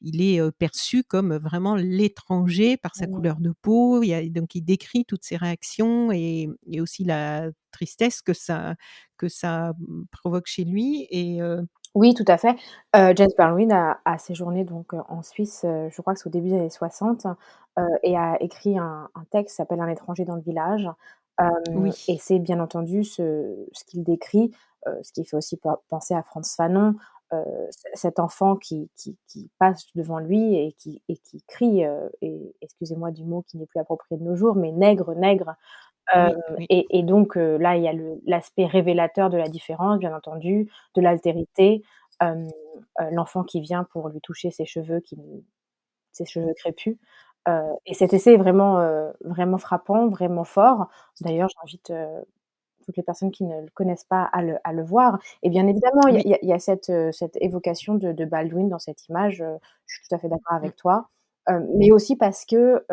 il 0.01 0.21
est, 0.21 0.51
perçu 0.53 1.03
comme 1.03 1.35
vraiment 1.37 1.75
l'étranger 1.75 2.77
par 2.77 2.95
sa 2.95 3.07
Mmh. 3.07 3.11
couleur 3.11 3.37
de 3.39 3.53
peau. 3.61 4.03
Il 4.03 4.07
y 4.09 4.13
a 4.13 4.27
donc 4.29 4.55
il 4.55 4.61
décrit 4.63 5.05
toutes 5.05 5.23
ses 5.25 5.37
réactions 5.37 6.11
et 6.11 6.49
et 6.67 6.81
aussi 6.81 7.03
la 7.05 7.49
tristesse 7.71 8.21
que 8.21 8.33
ça 8.33 8.75
que 9.17 9.29
ça, 9.29 9.73
mmh, 9.79 10.03
provoque 10.11 10.47
chez 10.47 10.65
lui 10.65 11.07
et 11.11 11.39
Oui, 11.95 12.13
tout 12.13 12.25
à 12.27 12.37
fait. 12.37 12.55
James 12.93 13.29
Baldwin 13.37 13.71
a 13.71 13.99
a 14.05 14.17
séjourné 14.17 14.63
donc, 14.63 14.93
en 14.93 15.21
Suisse, 15.23 15.61
je 15.63 16.01
crois 16.01 16.13
que 16.13 16.19
c'est 16.19 16.27
au 16.27 16.29
début 16.31 16.49
des 16.49 16.55
années 16.59 16.69
60, 16.69 17.25
heu 17.79 17.83
et 18.03 18.15
a 18.17 18.37
écrit 18.41 18.77
un 18.77 19.09
un 19.15 19.23
texte 19.31 19.53
qui 19.53 19.55
s'appelle 19.57 19.81
«Un 19.81 19.87
étranger 19.89 20.25
dans 20.25 20.35
le 20.35 20.41
village». 20.41 20.87
Hem 21.39 21.53
et 21.73 21.77
oui, 21.77 21.91
c'est 22.19 22.39
bien 22.39 22.59
entendu 22.59 23.03
ce 23.03 23.65
ce 23.73 23.83
qu'il 23.85 24.03
décrit, 24.03 24.51
ce 25.03 25.11
qui 25.13 25.25
fait 25.25 25.37
aussi 25.37 25.57
pen 25.57 25.73
penser 25.89 26.13
à 26.13 26.21
Frantz 26.23 26.55
Fanon, 26.55 26.95
heu, 27.33 27.45
c 27.71 27.89
cet 27.95 28.19
enfant 28.19 28.55
qui 28.57 28.89
qui 28.97 29.17
qui 29.27 29.49
passe 29.59 29.85
devant 29.95 30.19
lui 30.19 30.55
et 30.55 30.73
qui 30.73 31.01
et 31.09 31.17
qui 31.17 31.43
crie, 31.47 31.85
heu 31.85 32.11
et 32.21 32.53
excusez-moi 32.61 33.11
du 33.11 33.25
mot 33.25 33.43
qui 33.47 33.57
n'est 33.57 33.67
plus 33.67 33.79
approprié 33.81 34.19
de 34.19 34.25
nos 34.25 34.35
jours, 34.35 34.55
mais 34.55 34.71
«Nègre, 34.73 35.15
nègre!» 35.15 35.55
Oui, 36.15 36.21
oui, 36.59 36.67
et 36.69 36.87
et 36.99 37.03
donc 37.03 37.35
là, 37.37 37.77
il 37.77 37.83
y 37.83 37.87
a 37.89 37.93
l'aspect 38.27 38.65
révélateur 38.67 39.29
de 39.31 39.37
la 39.37 39.49
différence, 39.49 39.99
bien 39.99 40.15
entendu, 40.15 40.71
de 40.95 41.01
l'altérité, 41.01 41.83
l'enfant 43.11 43.43
qui 43.45 43.61
vient 43.61 43.85
pour 43.85 44.09
lui 44.09 44.21
toucher 44.21 44.51
ses 44.51 44.65
cheveux 44.65 45.01
qui 45.01 45.17
ses 46.13 46.25
cheveux 46.25 46.53
crépus, 46.55 46.97
et 47.87 47.93
cet 47.95 48.13
essai 48.13 48.33
est 48.35 48.37
vraiment, 48.37 48.79
vraiment 49.25 49.57
frappant, 49.59 50.09
vraiment 50.09 50.43
fort. 50.45 50.87
D'ailleurs, 51.21 51.49
j'invite, 51.61 51.91
toutes 52.89 52.97
les 52.97 53.03
personnes 53.03 53.31
qui 53.31 53.43
ne 53.45 53.61
le 53.61 53.69
connaissent 53.75 54.03
pas 54.05 54.23
à 54.33 54.41
le 54.41 54.57
à 54.63 54.73
le 54.73 54.83
voir 54.83 55.19
et 55.43 55.49
bien 55.51 55.67
évidemment, 55.67 56.07
il 56.09 56.15
y 56.15 56.19
a 56.19 56.23
oui. 56.23 56.39
y 56.43 56.47
y 56.47 56.53
a 56.53 56.59
cette, 56.59 56.89
évocation 57.41 57.95
de 57.95 58.11
de 58.13 58.25
Baldwin 58.25 58.67
dans 58.69 58.79
cette 58.79 59.07
image, 59.09 59.41
heu, 59.43 59.57
je 59.85 59.95
suis 59.97 60.07
tout 60.09 60.15
à 60.15 60.19
fait 60.19 60.29
d'accord 60.29 60.55
avec 60.57 60.75
toi, 60.75 61.09
hem, 61.47 61.67
mais 61.77 61.91
aussi 61.91 62.15
parce 62.17 62.45
que, 62.45 62.83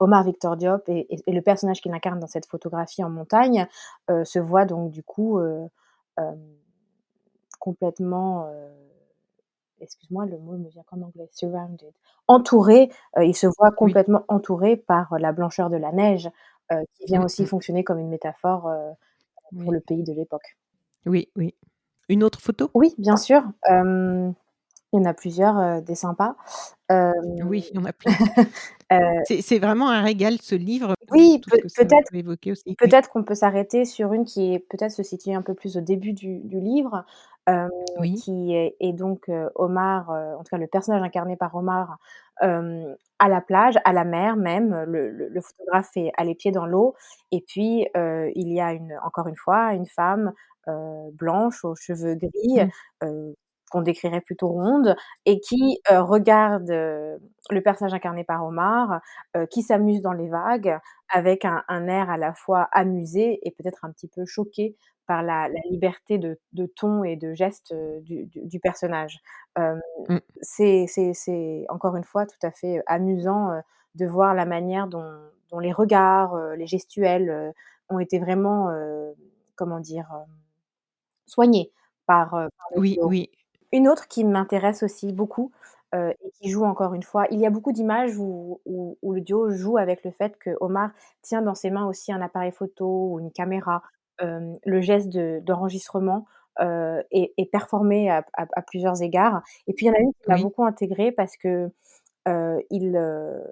Omar 0.00 0.24
Victor 0.24 0.56
Diop 0.58 0.88
et 0.88 1.06
et 1.14 1.22
et 1.26 1.32
le 1.32 1.42
personnage 1.42 1.80
qu'il 1.82 1.92
incarne 1.94 2.20
dans 2.20 2.26
cette 2.28 2.46
photographie 2.46 3.04
en 3.04 3.10
montagne, 3.10 3.66
se 4.24 4.38
voit 4.40 4.66
donc 4.66 4.90
du 4.92 5.02
coup, 5.04 5.40
complètement, 7.60 8.48
excuse-moi, 9.80 10.26
le 10.26 10.38
mot 10.38 10.58
me 10.58 10.68
vient 10.70 10.84
qu'en 10.84 11.02
anglais, 11.02 11.28
surrounded, 11.32 11.92
entouré, 12.28 12.90
il 13.22 13.36
se 13.36 13.46
voit 13.58 13.70
Oui. 13.70 13.76
complètement 13.78 14.24
entouré 14.28 14.76
par 14.78 15.18
la 15.20 15.32
blancheur 15.32 15.70
de 15.70 15.76
la 15.78 15.92
neige, 15.92 16.30
qui 16.94 17.06
vient 17.06 17.22
aussi 17.24 17.46
fonctionner 17.46 17.84
comme 17.84 17.98
une 17.98 18.08
métaphore, 18.08 18.68
heu, 18.68 18.92
pour 19.58 19.72
Oui, 19.72 19.72
le 19.72 19.80
pays 19.80 20.04
de 20.04 20.12
l'époque. 20.12 20.56
oui, 21.06 21.28
oui. 21.36 21.54
Une 22.08 22.22
autre 22.24 22.40
photo? 22.40 22.70
Oui, 22.74 22.94
bien 22.98 23.16
sûr, 23.16 23.42
hem, 23.64 24.34
il 24.92 24.98
y 25.00 25.02
en 25.02 25.06
a 25.06 25.14
plusieurs, 25.14 25.58
heu, 25.58 25.82
des 25.82 25.94
sympas. 25.94 26.36
Oui, 26.90 27.66
il 27.70 27.76
y 27.76 27.78
en 27.78 27.84
a 27.84 27.92
plein. 27.92 28.12
C'est 29.24 29.58
vraiment 29.58 29.90
un 29.90 30.02
régal 30.02 30.38
ce 30.40 30.54
livre, 30.54 30.94
oui, 31.10 31.40
peut-être 31.46 31.66
peut 31.74 31.86
Peut-être 32.78 33.10
qu'on 33.10 33.22
peut 33.24 33.34
s'arrêter 33.34 33.84
sur 33.84 34.12
une 34.12 34.24
qui 34.24 34.52
est 34.54 34.58
peut-être 34.58 34.90
se 34.92 35.02
situer 35.02 35.34
un 35.34 35.42
peu 35.42 35.54
plus 35.54 35.76
au 35.76 35.80
début 35.80 36.12
du 36.12 36.40
du 36.40 36.60
livre, 36.60 37.04
oui, 37.98 38.14
qui 38.14 38.54
est 38.54 38.76
est 38.80 38.92
donc, 38.92 39.30
Omar, 39.56 40.10
en 40.10 40.38
tout 40.44 40.50
cas 40.50 40.58
le 40.58 40.66
personnage 40.66 41.02
incarné 41.02 41.36
par 41.36 41.54
Omar, 41.54 41.98
à 42.40 43.28
la 43.28 43.40
plage, 43.40 43.76
à 43.84 43.92
la 43.92 44.04
mer 44.04 44.36
même, 44.36 44.74
le 44.86 45.10
le 45.10 45.28
le 45.28 45.40
photographe 45.40 45.90
est 45.96 46.12
a 46.18 46.24
les 46.24 46.34
pieds 46.34 46.52
dans 46.52 46.66
l'eau 46.66 46.94
et 47.32 47.42
puis, 47.46 47.86
il 47.94 48.52
y 48.52 48.60
a 48.60 48.72
une 48.72 48.94
encore 49.04 49.28
une 49.28 49.36
fois, 49.36 49.72
une 49.74 49.86
femme, 49.86 50.32
blanche 51.14 51.64
aux 51.64 51.74
cheveux 51.76 52.14
gris, 52.16 52.60
mmh, 53.02 53.32
qu'on 53.70 53.82
décrirait 53.82 54.20
plutôt 54.20 54.48
ronde 54.48 54.96
et 55.26 55.40
qui, 55.40 55.78
heu, 55.92 56.00
regarde, 56.00 56.70
heu, 56.70 57.18
le 57.50 57.60
personnage 57.62 57.94
incarné 57.94 58.24
par 58.24 58.44
Omar, 58.46 59.00
heu, 59.36 59.46
qui 59.46 59.62
s'amuse 59.62 60.02
dans 60.02 60.12
les 60.12 60.28
vagues 60.28 60.78
avec 61.10 61.44
un 61.44 61.62
un 61.68 61.86
air 61.88 62.10
à 62.10 62.16
la 62.18 62.34
fois 62.34 62.68
amusé 62.72 63.40
et 63.46 63.50
peut-être 63.52 63.84
un 63.84 63.92
petit 63.92 64.08
peu 64.08 64.24
choqué 64.26 64.76
par 65.06 65.22
la 65.22 65.48
la 65.48 65.60
liberté 65.70 66.18
de 66.18 66.38
de 66.52 66.66
ton 66.66 67.04
et 67.04 67.16
de 67.16 67.34
geste, 67.34 67.74
du 68.02 68.26
du 68.26 68.44
du 68.46 68.60
personnage. 68.60 69.20
Mmh. 70.08 70.18
c'est 70.42 71.66
encore 71.68 71.96
une 71.96 72.04
fois 72.04 72.26
tout 72.26 72.38
à 72.44 72.50
fait, 72.52 72.82
amusant, 72.86 73.50
de 73.96 74.06
voir 74.06 74.34
la 74.34 74.46
manière 74.46 74.86
dont 74.88 75.04
dont 75.50 75.58
les 75.60 75.72
regards, 75.72 76.36
les 76.56 76.66
gestuels, 76.66 77.52
ont 77.88 77.98
été 78.00 78.18
vraiment, 78.18 78.70
comment 79.56 79.80
dire? 79.80 80.08
Soignés 81.26 81.72
par, 82.06 82.48
Oui, 82.76 82.98
oui, 83.02 83.30
Une 83.72 83.88
autre 83.88 84.08
qui 84.08 84.24
m'intéresse 84.24 84.82
aussi 84.82 85.12
beaucoup, 85.12 85.52
heu, 85.94 86.10
et 86.24 86.30
qui 86.32 86.48
joue 86.50 86.64
encore 86.64 86.94
une 86.94 87.02
fois. 87.02 87.26
Il 87.30 87.40
y 87.40 87.46
a 87.46 87.50
beaucoup 87.50 87.72
d'images 87.72 88.16
où 88.18 88.60
où 88.66 88.96
où 89.02 89.12
le 89.12 89.20
duo 89.20 89.50
joue 89.50 89.76
avec 89.78 90.04
le 90.04 90.10
fait 90.12 90.36
que 90.38 90.50
Omar 90.60 90.90
tient 91.22 91.42
dans 91.42 91.54
ses 91.54 91.70
mains 91.70 91.86
aussi 91.86 92.12
un 92.12 92.20
appareil 92.22 92.52
photo 92.52 93.12
ou 93.12 93.20
une 93.20 93.32
caméra. 93.32 93.82
Hem, 94.20 94.56
le 94.64 94.80
geste 94.80 95.08
de 95.10 95.40
d'enregistrement, 95.44 96.26
heu, 96.60 97.02
est 97.10 97.32
est 97.36 97.50
performé 97.50 98.10
à 98.10 98.24
à 98.34 98.46
à 98.54 98.62
plusieurs 98.62 99.02
égards. 99.02 99.42
Et 99.66 99.72
puis 99.74 99.86
il 99.86 99.88
y 99.88 99.92
en 99.92 99.94
a 99.94 100.00
une 100.00 100.12
qui 100.12 100.28
m'a 100.28 100.38
oui, 100.38 100.38
beaucoup 100.38 100.64
intégrée 100.64 101.12
parce 101.12 101.36
que, 101.36 101.70
heu, 102.28 102.62
il, 102.70 102.96
heu 102.96 103.42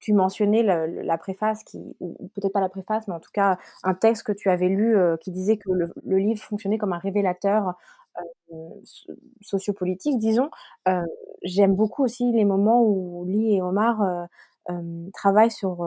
tu 0.00 0.12
mentionnais 0.12 0.62
le 0.62 0.86
le 0.86 1.02
la 1.02 1.18
préface 1.18 1.64
qui 1.64 1.78
ou 2.00 2.16
ou 2.20 2.28
peut-être 2.28 2.52
pas 2.52 2.60
la 2.60 2.68
préface, 2.68 3.08
mais 3.08 3.14
en 3.14 3.20
tout 3.20 3.30
cas 3.32 3.58
un 3.82 3.94
texte 3.94 4.24
que 4.24 4.32
tu 4.32 4.50
avais 4.50 4.68
lu, 4.68 4.94
heu, 4.96 5.16
qui 5.20 5.30
disait 5.32 5.56
que 5.56 5.70
le 5.70 5.88
le 6.04 6.18
livre 6.18 6.40
fonctionnait 6.42 6.78
comme 6.78 6.92
un 6.92 6.98
révélateur, 6.98 7.74
sociopolitique 9.42 10.18
disons. 10.18 10.50
Heu, 10.88 11.02
j'aime 11.42 11.74
beaucoup 11.76 12.04
aussi 12.04 12.32
les 12.32 12.44
moments 12.44 12.82
où 12.84 13.24
Lee 13.26 13.56
et 13.56 13.62
Omar, 13.62 14.02
heu 14.02 14.26
hem, 14.68 15.10
travaille 15.14 15.50
sur, 15.52 15.84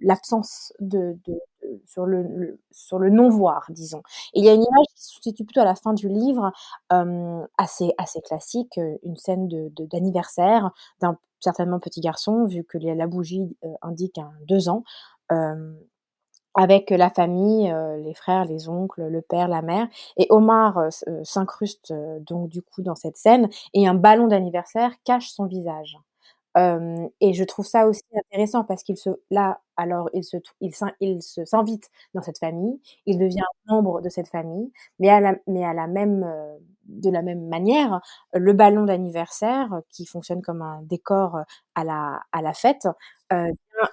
l'absence 0.00 0.72
de 0.80 1.16
sur 1.86 2.06
le 2.06 2.58
sur 2.72 2.98
le 3.00 3.10
non-voir, 3.10 3.66
disons 3.70 4.02
et 4.34 4.40
il 4.40 4.44
y 4.44 4.48
a 4.50 4.54
une 4.54 4.62
image 4.62 4.86
qui 4.96 5.02
se 5.04 5.20
situe 5.22 5.44
plutôt 5.44 5.60
à 5.62 5.64
la 5.66 5.74
fin 5.76 5.94
du 5.94 6.08
livre, 6.08 6.52
assez 7.58 7.92
assez 7.98 8.20
classique, 8.22 8.80
une 9.04 9.16
scène 9.16 9.48
de 9.48 9.70
d'anniversaire 9.86 10.70
d'un 11.02 11.18
certainement 11.40 11.80
petit 11.80 12.00
garçon 12.00 12.46
vu 12.46 12.64
que 12.64 12.78
la 12.78 13.06
bougie, 13.08 13.56
indique 13.82 14.18
un 14.18 14.32
2 14.48 14.68
ans, 14.70 14.84
avec 16.56 16.90
la 16.90 17.10
famille, 17.10 17.70
heu, 17.70 17.96
les 18.02 18.14
frères, 18.14 18.44
les 18.46 18.68
oncles, 18.68 19.06
le 19.08 19.22
père, 19.22 19.48
la 19.48 19.62
mère 19.62 19.88
et 20.16 20.26
Omar, 20.30 20.78
heu, 20.78 20.88
s 20.88 21.04
heu, 21.08 21.20
s'incruste, 21.24 21.90
heu, 21.92 22.20
donc 22.20 22.48
du 22.48 22.62
coup 22.62 22.82
dans 22.82 22.94
cette 22.96 23.16
scène 23.18 23.48
et 23.74 23.86
un 23.88 23.94
ballon 23.94 24.28
d'anniversaire 24.28 24.92
cache 25.04 25.28
son 25.30 25.46
visage. 25.46 25.98
Et 27.20 27.34
je 27.34 27.44
trouve 27.44 27.66
ça 27.66 27.86
aussi 27.86 28.02
intéressant 28.30 28.64
parce 28.64 28.82
qu'il 28.82 28.96
se 28.96 29.10
là, 29.30 29.60
alors 29.76 30.08
il 30.14 30.24
se 30.24 30.38
il 30.60 30.72
il 31.00 31.22
se 31.22 31.44
s'invite 31.44 31.90
dans 32.14 32.22
cette 32.22 32.38
famille, 32.38 32.80
il 33.06 33.18
devient 33.18 33.42
membre 33.68 34.00
de 34.00 34.08
cette 34.08 34.28
famille, 34.28 34.72
mais 34.98 35.10
à 35.10 35.20
la 35.20 35.34
mais 35.46 35.64
à 35.64 35.74
la 35.74 35.86
même, 35.86 36.24
heu, 36.24 36.58
de 36.86 37.10
la 37.10 37.22
même 37.22 37.46
manière, 37.48 38.00
le 38.32 38.52
ballon 38.54 38.84
d'anniversaire 38.84 39.68
qui 39.90 40.06
fonctionne 40.06 40.40
comme 40.42 40.62
un 40.62 40.80
décor, 40.82 41.38
à 41.74 41.84
la 41.84 42.22
à 42.32 42.40
la 42.42 42.54
fête, 42.54 42.88
heu, 43.32 43.48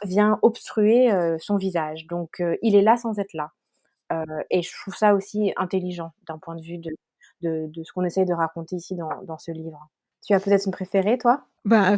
vient 0.05 0.39
obstruer, 0.41 1.11
heu, 1.11 1.37
son 1.39 1.57
visage. 1.57 2.07
Donc 2.07 2.41
il 2.61 2.75
est 2.75 2.81
là 2.81 2.95
sans 2.97 3.19
être 3.19 3.33
là, 3.33 3.51
et 4.51 4.61
je 4.61 4.71
trouve 4.81 4.95
ça 4.95 5.15
aussi 5.15 5.53
intelligent 5.57 6.11
d'un 6.27 6.37
point 6.39 6.55
de 6.55 6.61
vue 6.61 6.77
de 6.79 6.91
de 7.41 7.67
de 7.67 7.83
ce 7.83 7.91
qu'on 7.93 8.03
essaye 8.05 8.25
de 8.25 8.33
raconter 8.33 8.75
ici 8.77 8.95
dans 8.95 9.09
dans 9.23 9.37
ce 9.39 9.51
livre. 9.51 9.89
Tu 10.23 10.33
as 10.33 10.39
peut-être 10.39 10.65
une 10.65 10.71
préférée 10.71 11.19
toi? 11.19 11.47
Bah, 11.65 11.95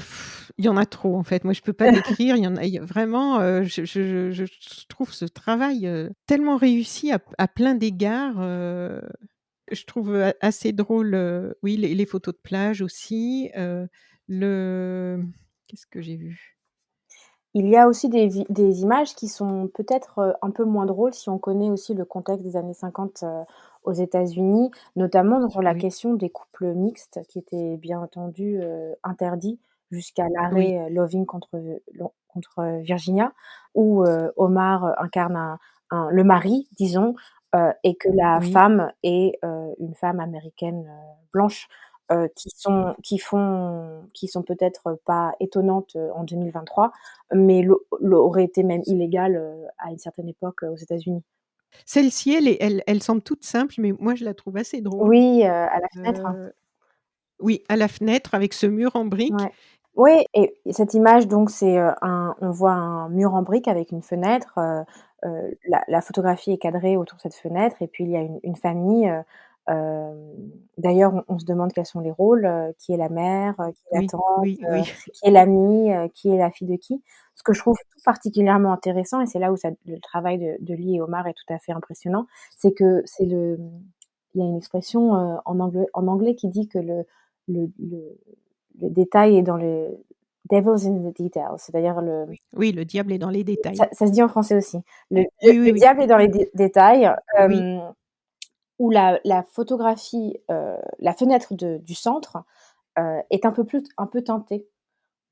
il 0.60 0.66
y 0.66 0.70
en 0.70 0.78
a 0.78 0.86
trop 0.86 1.18
en 1.18 1.24
fait. 1.24 1.44
Moi, 1.44 1.54
je 1.54 1.62
peux 1.62 1.74
pas 1.74 1.88
décrire, 1.90 2.36
il 2.36 2.44
y 2.44 2.48
en 2.48 2.56
a 2.56 2.64
il 2.66 2.72
y 2.74 2.78
a 2.78 2.86
vraiment, 2.86 3.42
heu, 3.42 3.64
je 3.64 3.84
je 3.84 4.32
je 4.32 4.46
je 4.46 4.86
trouve 4.88 5.12
ce 5.12 5.26
travail, 5.26 5.88
heu, 5.88 6.12
tellement 6.28 6.56
réussi 6.58 7.12
à 7.12 7.48
plein 7.48 7.74
d'égards, 7.74 8.40
heu, 8.42 9.02
je 9.72 9.84
trouve, 9.86 10.16
assez 10.42 10.72
drôle, 10.74 11.56
oui, 11.64 11.78
les 11.78 11.96
les 11.96 12.06
photos 12.06 12.36
de 12.36 12.40
plage 12.42 12.82
aussi, 12.84 13.50
le 14.28 15.24
qu'est-ce 15.68 15.88
que 15.88 16.02
j'ai 16.02 16.16
vu? 16.18 16.55
Il 17.58 17.70
y 17.70 17.78
a 17.78 17.88
aussi 17.88 18.10
des 18.10 18.28
vi 18.28 18.44
des 18.50 18.82
images 18.82 19.16
qui 19.16 19.30
sont 19.30 19.70
peut-être, 19.74 20.20
heu, 20.20 20.34
un 20.42 20.52
peu 20.52 20.66
moins 20.66 20.86
drôles 20.86 21.14
si 21.14 21.30
on 21.30 21.38
connaît 21.40 21.70
aussi 21.70 21.94
le 21.94 22.04
contexte 22.04 22.44
des 22.44 22.58
années 22.58 22.74
50, 22.74 23.24
heu, 23.24 23.46
aux 23.86 23.94
États-Unis, 23.94 24.72
notamment 24.98 25.50
sur 25.50 25.62
la 25.62 25.74
Oui. 25.74 25.74
question 25.74 26.16
des 26.16 26.30
couples 26.30 26.74
mixtes 26.74 27.22
qui 27.30 27.40
étaient 27.40 27.78
bien 27.78 28.02
entendu, 28.02 28.60
heu, 28.62 28.96
interdits 29.04 29.58
jusqu'à 29.90 30.28
Oui. 30.52 30.76
l'arrêt, 30.78 30.90
heu, 30.90 30.94
Loving 30.94 31.26
contre, 31.26 31.50
Virginia 32.82 33.32
où, 33.74 34.04
Omar, 34.36 34.94
incarne 35.02 35.38
un 35.38 35.58
un 35.92 36.10
le 36.10 36.24
mari 36.26 36.68
disons, 36.78 37.16
et 37.86 37.96
que 37.96 38.10
la 38.14 38.42
Oui. 38.42 38.42
femme 38.42 38.92
est, 39.04 39.40
une 39.80 39.94
femme 39.96 40.20
américaine, 40.20 40.90
blanche, 41.32 41.70
heu, 42.12 42.30
qui 42.36 42.50
sont 42.56 42.96
qui 43.04 43.18
font 43.20 44.04
qui 44.14 44.28
sont 44.28 44.44
peut-être 44.44 45.00
pas 45.06 45.34
étonnantes, 45.40 45.96
heu, 45.96 46.12
en 46.16 46.24
2023, 46.24 46.92
mais 47.34 47.62
l'au 47.64 47.82
l'auraient 48.02 48.44
été 48.46 48.64
même 48.64 48.82
illégales, 48.88 49.36
heu, 49.38 49.66
à 49.80 49.92
une 49.92 49.98
certaine 50.00 50.30
époque, 50.30 50.64
aux 50.64 50.76
États-Unis. 50.78 51.24
Celle-ci, 51.88 52.34
elle 52.34 52.48
elle 52.60 52.84
elle 52.88 53.04
semble 53.04 53.22
toute 53.22 53.44
simple, 53.46 53.76
mais 53.78 53.92
moi 54.00 54.16
je 54.16 54.26
la 54.26 54.34
trouve 54.34 54.58
assez 54.58 54.82
drôle. 54.82 55.12
Oui, 55.12 55.44
à 55.44 55.80
la 55.80 55.88
fenêtre. 56.02 56.36
Heu, 56.36 56.54
oui, 57.40 57.64
à 57.70 57.78
la 57.78 57.88
fenêtre 57.90 58.36
avec 58.36 58.54
ce 58.54 58.68
mur 58.68 58.96
en 58.96 59.06
briques. 59.06 59.48
Ouais. 59.48 59.54
Oui 59.96 60.26
et 60.34 60.54
cette 60.72 60.94
image 60.94 61.28
donc 61.28 61.50
c'est, 61.50 61.78
un 61.78 62.36
on 62.42 62.52
voit 62.52 62.74
un 62.74 63.08
mur 63.10 63.34
en 63.34 63.44
briques 63.44 63.68
avec 63.70 63.92
une 63.92 64.02
fenêtre, 64.02 64.60
la 65.24 65.84
la 65.88 66.02
photographie 66.02 66.52
est 66.52 66.58
cadrée 66.58 66.98
autour 66.98 67.16
de 67.18 67.22
cette 67.22 67.36
fenêtre 67.36 67.78
et 67.82 67.88
puis 67.88 68.04
il 68.04 68.12
y 68.12 68.18
a 68.18 68.22
une 68.22 68.40
une 68.44 68.56
famille, 68.58 69.10
d'ailleurs 70.78 71.14
on 71.14 71.24
on 71.28 71.40
se 71.40 71.46
demande 71.46 71.74
quels 71.74 71.86
sont 71.86 72.00
les 72.02 72.12
rôles, 72.12 72.50
qui 72.80 72.94
est 72.94 72.98
la 72.98 73.10
mère, 73.10 73.56
qui 73.58 73.82
est 73.92 73.96
la 73.96 74.00
Oui, 74.02 74.08
tante, 74.08 74.22
oui, 74.42 74.60
heu, 74.64 74.68
oui. 74.74 74.84
qui 75.14 75.28
est 75.28 75.32
l'amie, 75.32 75.90
qui 76.14 76.30
est 76.30 76.38
la 76.38 76.52
fille 76.52 76.68
de 76.68 76.76
qui. 76.76 77.02
Ce 77.36 77.44
que 77.44 77.54
je 77.54 77.60
trouve 77.60 77.76
tout 77.78 78.00
particulièrement 78.06 78.72
intéressant 78.74 79.22
et 79.22 79.26
c'est 79.26 79.40
là 79.40 79.52
où 79.52 79.58
ça 79.58 79.70
le 79.86 80.00
travail 80.00 80.38
de 80.40 80.58
de 80.60 80.74
Lee 80.74 80.96
et 80.98 81.02
Omar 81.02 81.28
est 81.28 81.34
tout 81.34 81.54
à 81.54 81.60
fait 81.60 81.72
impressionnant, 81.74 82.28
c'est 82.58 82.72
que 82.74 83.02
c'est 83.06 83.26
le, 83.26 83.60
il 84.34 84.42
y 84.42 84.44
a 84.44 84.48
une 84.48 84.58
expression, 84.58 85.12
en 85.14 85.60
anglais 85.60 85.88
en 85.94 86.08
anglais 86.08 86.36
qui 86.36 86.48
dit 86.50 86.68
que 86.68 86.80
le 86.80 87.06
le 87.48 87.70
le 87.80 88.18
le 88.82 88.90
détail 88.90 89.38
est 89.38 89.44
dans 89.44 89.58
le 89.58 89.98
devil's 90.52 90.86
in 90.86 90.94
the 91.12 91.18
details, 91.22 91.58
c'est-à-dire 91.58 92.02
le 92.02 92.26
Oui, 92.56 92.72
le 92.72 92.86
diable 92.86 93.12
est 93.14 93.18
dans 93.18 93.30
les 93.30 93.44
détails. 93.44 93.76
ça 93.76 93.88
ça 93.92 94.06
se 94.08 94.12
dit 94.12 94.22
en 94.22 94.28
français 94.28 94.56
aussi. 94.56 94.78
Le 95.12 95.72
diable 95.74 96.04
est 96.04 96.08
dans 96.08 96.18
les 96.18 96.28
dé 96.28 96.50
détails, 96.54 97.10
où 98.80 98.90
la 98.92 99.20
la 99.26 99.44
photographie, 99.44 100.38
heu, 100.52 100.78
la 101.00 101.14
fenêtre 101.14 101.54
de 101.56 101.78
du 101.78 101.96
centre, 101.96 102.38
heu, 103.00 103.22
est 103.32 103.46
un 103.46 103.52
peu 103.54 103.66
plus 103.66 103.84
un 103.98 104.08
peu 104.08 104.24
teintée, 104.24 104.68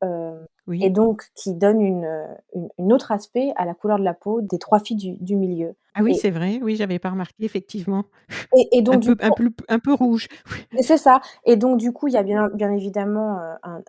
heu 0.05 0.47
et 0.81 0.89
donc 0.91 1.23
qui 1.35 1.55
donne 1.55 1.81
une, 1.81 2.05
heu, 2.05 2.27
une 2.55 2.69
une 2.79 2.93
autre 2.93 3.11
aspect 3.13 3.53
à 3.57 3.65
la 3.65 3.73
couleur 3.75 3.99
de 3.99 4.03
la 4.05 4.13
peau 4.15 4.41
des 4.41 4.59
3 4.59 4.79
filles 4.79 4.97
du 4.97 5.17
du 5.19 5.35
milieu. 5.37 5.75
Ah 5.95 6.01
oui, 6.03 6.15
c'est 6.15 6.31
vrai, 6.31 6.59
oui, 6.61 6.75
j'avais 6.75 6.97
pas 6.99 7.11
remarqué 7.11 7.43
effectivement. 7.45 8.05
et 8.71 8.81
donc 8.81 9.03
peu 9.05 9.15
un 9.19 9.31
peu 9.31 9.49
p 9.51 9.63
un 9.69 9.79
peu 9.79 9.93
rouge. 9.93 10.27
C'est 10.81 10.97
ça. 10.97 11.21
Et 11.45 11.55
donc 11.55 11.77
du 11.79 11.91
coup, 11.91 12.07
il 12.07 12.13
y 12.13 12.17
a 12.17 12.23
bien 12.23 12.49
bien 12.49 12.71
évidemment, 12.71 13.37
un 13.63 13.83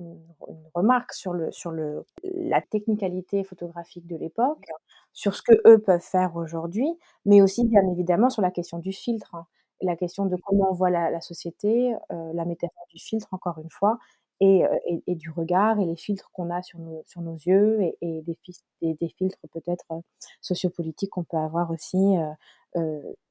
une 0.00 0.20
une 0.48 0.64
remarque 0.74 1.12
sur 1.14 1.32
le 1.34 1.52
sur 1.52 1.72
le 1.72 2.04
la 2.24 2.62
technicalité 2.62 3.44
photographique 3.44 4.06
de 4.08 4.16
l'époque, 4.16 4.66
sur 5.14 5.34
ce 5.36 5.42
qu'eux 5.42 5.80
peuvent 5.80 6.00
faire 6.02 6.36
aujourd'hui, 6.36 6.88
mais 7.26 7.42
aussi 7.42 7.66
bien 7.68 7.82
évidemment 7.92 8.30
sur 8.30 8.42
la 8.42 8.50
question 8.52 8.78
du 8.80 8.92
filtre, 8.92 9.34
hein. 9.36 9.46
La 9.82 9.96
question 9.96 10.26
de 10.26 10.36
comment 10.44 10.68
on 10.70 10.74
voit 10.74 10.90
la 10.90 11.10
la 11.10 11.20
société, 11.22 11.94
heu, 12.12 12.32
la 12.34 12.44
métaphore 12.46 12.86
du 12.90 12.98
filtre 13.00 13.28
encore 13.32 13.58
une 13.60 13.70
fois 13.70 13.98
et 14.40 14.64
heu 14.66 14.68
et 14.86 15.02
et 15.08 15.16
du 15.16 15.30
regard 15.30 15.80
et 15.80 15.86
les 15.86 15.96
filtres 15.96 16.30
qu'on 16.32 16.50
a 16.50 16.62
sur 16.62 16.78
nos 16.80 17.02
sur 17.06 17.22
nos 17.22 17.36
yeux 17.36 17.80
et 17.82 17.96
et 18.02 18.22
des 18.22 18.36
fis 18.44 18.58
des 18.82 18.94
des 18.94 19.08
filtres 19.10 19.38
peut-être, 19.52 19.84
heu, 19.92 20.02
sociopolitiques 20.42 21.10
qu'on 21.12 21.24
peut 21.24 21.38
avoir 21.38 21.70
aussi, 21.72 22.16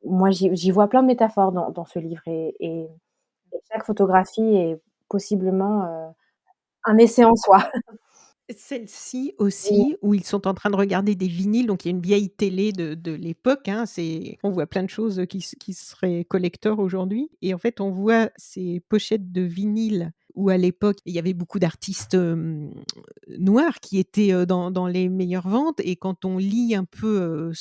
moi 0.05 0.31
j'y 0.31 0.71
vois 0.71 0.87
plein 0.89 1.01
de 1.03 1.07
métaphores 1.07 1.51
dans 1.53 1.71
dans 1.71 1.85
ce 1.85 1.99
livre 1.99 2.23
et 2.27 2.55
chaque 3.71 3.85
photographie 3.85 4.41
est 4.57 4.81
possiblement, 5.09 6.13
un 6.85 6.97
essai 6.97 7.23
en 7.25 7.35
soi. 7.35 7.69
Celle-ci 8.57 9.33
aussi, 9.39 9.97
où 10.01 10.13
ils 10.15 10.25
sont 10.25 10.47
en 10.47 10.53
train 10.55 10.69
de 10.71 10.75
regarder 10.75 11.15
des 11.15 11.27
vinyles, 11.27 11.67
donc 11.67 11.85
il 11.85 11.89
y 11.89 11.91
a 11.91 11.95
une 11.95 12.01
vieille 12.01 12.29
télé 12.31 12.71
de 12.73 12.95
de 12.95 13.11
l'époque, 13.13 13.67
hein, 13.69 13.85
on 14.43 14.51
voit 14.51 14.67
plein 14.67 14.83
de 14.83 14.89
choses, 14.89 15.23
qui 15.29 15.39
qui 15.59 15.73
seraient 15.73 16.25
collector 16.25 16.79
aujourd'hui 16.79 17.29
et 17.43 17.53
en 17.53 17.59
fait, 17.59 17.81
on 17.81 17.91
voit 17.91 18.31
ces 18.37 18.81
pochettes 18.89 19.31
de 19.31 19.41
vinyle 19.41 20.13
où 20.35 20.49
à 20.49 20.57
l'époque, 20.57 20.97
il 21.05 21.13
y 21.13 21.19
avait 21.19 21.33
beaucoup 21.33 21.59
d'artistes, 21.59 22.15
noirs 23.27 23.79
qui 23.81 23.99
étaient, 23.99 24.45
dans 24.45 24.87
les 24.87 25.09
meilleures 25.09 25.47
ventes 25.47 25.79
et 25.83 25.95
quand 25.95 26.25
on 26.25 26.37
lit 26.37 26.75
un 26.75 26.85
peu, 26.85 27.51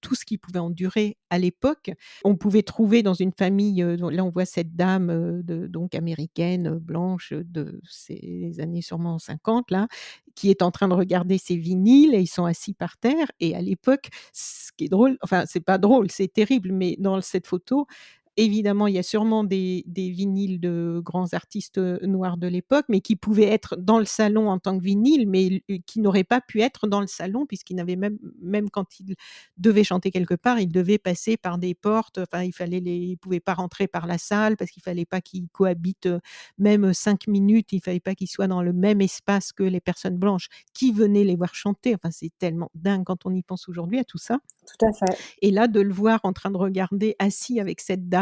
tout 0.00 0.14
ce 0.14 0.24
qu'ils 0.24 0.38
pouvaient 0.38 0.58
endurer 0.58 1.16
à 1.30 1.38
l'époque, 1.38 1.90
on 2.24 2.36
pouvait 2.36 2.62
trouver 2.62 3.02
dans 3.02 3.14
une 3.14 3.32
famille, 3.32 3.82
là 3.82 4.24
on 4.24 4.30
voit 4.30 4.44
cette 4.44 4.74
dame, 4.76 5.42
donc 5.42 5.94
américaine, 5.94 6.78
blanche, 6.78 7.32
de 7.32 7.80
ces 7.88 8.54
années 8.60 8.82
sûrement 8.82 9.18
50 9.18 9.70
là, 9.70 9.88
qui 10.34 10.50
est 10.50 10.62
en 10.62 10.70
train 10.70 10.88
de 10.88 10.94
regarder 10.94 11.38
ses 11.38 11.56
vinyles 11.56 12.14
et 12.14 12.20
ils 12.20 12.26
sont 12.26 12.44
assis 12.44 12.74
par 12.74 12.96
terre 12.96 13.30
et 13.40 13.54
à 13.54 13.60
l'époque, 13.60 14.08
ce 14.32 14.70
qui 14.76 14.84
est 14.84 14.88
drôle, 14.88 15.18
enfin 15.22 15.44
c'est 15.46 15.60
pas 15.60 15.78
drôle, 15.78 16.10
c'est 16.10 16.32
terrible, 16.32 16.72
mais 16.72 16.96
dans 16.98 17.20
cette 17.20 17.46
photo, 17.46 17.86
évidemment, 18.36 18.86
il 18.86 18.94
y 18.94 18.98
a 18.98 19.02
sûrement 19.02 19.44
des 19.44 19.84
des 19.86 20.10
vinyles 20.10 20.60
de 20.60 21.00
grands 21.04 21.32
artistes, 21.34 21.78
heu, 21.78 21.98
noirs 22.02 22.36
de 22.38 22.46
l'époque, 22.48 22.86
mais 22.88 23.00
qui 23.00 23.16
pouvaient 23.16 23.48
être 23.48 23.76
dans 23.76 23.98
le 23.98 24.04
salon 24.04 24.48
en 24.50 24.58
tant 24.58 24.78
que 24.78 24.84
vinyle, 24.84 25.28
mais 25.28 25.46
l 25.68 25.80
qui 25.86 26.00
n'auraient 26.00 26.24
pas 26.24 26.40
pu 26.40 26.60
être 26.60 26.86
dans 26.88 27.00
le 27.00 27.06
salon 27.06 27.46
puisqu'ils 27.46 27.76
n'avaient 27.76 27.96
même 27.96 28.18
même 28.40 28.70
quand 28.70 28.98
ils 29.00 29.14
devaient 29.58 29.84
chanter 29.84 30.10
quelque 30.10 30.34
part, 30.34 30.60
ils 30.60 30.68
devaient 30.72 30.98
passer 30.98 31.36
par 31.36 31.58
des 31.58 31.74
portes, 31.74 32.18
enfin 32.18 32.42
il 32.42 32.52
fallait 32.52 32.80
les 32.80 32.96
ils 32.96 33.16
pouvaient 33.18 33.40
pas 33.40 33.54
rentrer 33.54 33.86
par 33.88 34.06
la 34.06 34.18
salle 34.18 34.56
parce 34.56 34.70
qu'il 34.70 34.82
fallait 34.82 35.04
pas 35.06 35.20
qu'ils 35.20 35.48
cohabitent, 35.50 36.06
heu, 36.06 36.20
même 36.58 36.92
5 36.94 37.26
minutes, 37.28 37.72
il 37.72 37.80
fallait 37.82 38.00
pas 38.00 38.14
qu'ils 38.14 38.28
soient 38.28 38.48
dans 38.48 38.62
le 38.62 38.72
même 38.72 39.00
espace 39.00 39.52
que 39.52 39.62
les 39.62 39.80
personnes 39.80 40.16
blanches. 40.18 40.48
Qui 40.74 40.92
venaient 40.92 41.24
les 41.24 41.36
voir 41.36 41.54
chanter, 41.54 41.94
enfin 41.94 42.10
c'est 42.10 42.30
tellement 42.38 42.70
dingue 42.74 43.04
quand 43.04 43.26
on 43.26 43.34
y 43.34 43.42
pense 43.42 43.68
aujourd'hui 43.68 43.98
à 43.98 44.04
tout 44.04 44.18
ça. 44.18 44.38
Tout 44.66 44.84
à 44.86 44.92
fait. 44.92 45.22
et 45.40 45.50
là, 45.50 45.68
de 45.68 45.80
le 45.80 45.92
voir 45.92 46.20
en 46.24 46.32
train 46.32 46.50
de 46.50 46.56
regarder, 46.56 47.14
assis 47.18 47.60
avec 47.60 47.80
cette 47.80 48.08
dame, 48.08 48.21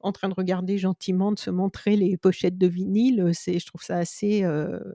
en 0.00 0.12
train 0.12 0.28
de 0.28 0.34
regarder 0.34 0.78
gentiment, 0.78 1.32
de 1.32 1.38
se 1.38 1.50
montrer 1.50 1.96
les 1.96 2.16
pochettes 2.16 2.58
de 2.58 2.66
vinyle, 2.66 3.30
c'est 3.34 3.58
je 3.58 3.66
trouve 3.66 3.82
ça 3.82 3.96
assez, 3.98 4.44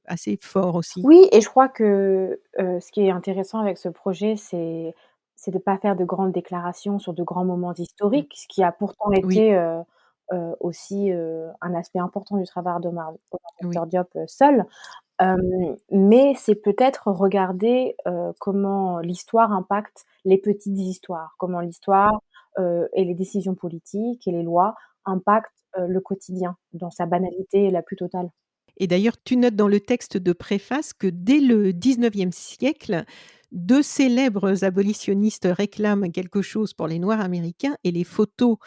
assez 0.06 0.38
fort 0.42 0.76
aussi. 0.76 1.02
Oui 1.04 1.28
et 1.32 1.42
je 1.42 1.50
crois 1.50 1.68
que, 1.70 2.40
ce 2.58 2.92
qui 2.92 3.02
est 3.02 3.12
intéressant 3.12 3.60
avec 3.60 3.78
ce 3.78 3.90
projet, 3.90 4.36
c'est 4.36 4.94
c'est 5.36 5.52
de 5.52 5.58
pas 5.60 5.78
faire 5.78 5.98
de 5.98 6.06
grandes 6.06 6.32
déclarations 6.32 7.00
sur 7.00 7.14
de 7.14 7.24
grands 7.24 7.44
moments 7.44 7.72
Mmh. 7.78 7.82
historiques, 7.82 8.34
ce 8.38 8.48
qui 8.48 8.64
a 8.64 8.72
pourtant 8.72 9.10
Oui. 9.24 9.38
été, 9.38 9.60
aussi, 10.62 11.12
un 11.12 11.74
aspect 11.76 12.00
important 12.00 12.38
du 12.38 12.46
travail 12.46 12.82
d'Omar 12.82 13.14
Omar 13.64 13.86
Oui. 13.86 13.90
Diop, 13.90 14.18
seul. 14.28 14.66
Mais 15.92 16.34
c'est 16.38 16.56
peut-être 16.56 17.08
regarder, 17.12 17.96
comment 18.40 19.00
l'histoire 19.00 19.52
impacte 19.52 20.06
les 20.26 20.38
petites 20.38 20.78
histoires, 20.80 21.36
comment 21.40 21.60
l'histoire, 21.62 22.22
et 22.58 23.04
les 23.06 23.16
décisions 23.16 23.56
politiques 23.56 24.28
et 24.28 24.32
les 24.32 24.44
lois 24.44 24.76
impactent, 25.06 25.64
heu, 25.78 25.88
le 25.88 26.02
quotidien 26.02 26.56
dans 26.74 26.92
sa 26.92 27.06
banalité 27.06 27.70
la 27.72 27.82
plus 27.82 27.96
totale. 27.96 28.30
Et 28.78 28.88
d'ailleurs, 28.88 29.22
tu 29.24 29.38
notes 29.38 29.56
dans 29.56 29.68
le 29.68 29.80
texte 29.80 30.18
de 30.18 30.34
préface 30.34 30.94
que 30.94 31.08
dès 31.08 31.40
le 31.40 31.74
19e 31.74 32.32
siècle, 32.32 33.04
2 33.52 33.84
célèbres 33.84 34.64
abolitionnistes 34.64 35.48
réclament 35.50 36.12
quelque 36.12 36.42
chose 36.42 36.74
pour 36.74 36.88
les 36.88 36.98
noirs 36.98 37.22
américains 37.22 37.76
et 37.84 37.92
les 37.92 38.04
photos, 38.04 38.58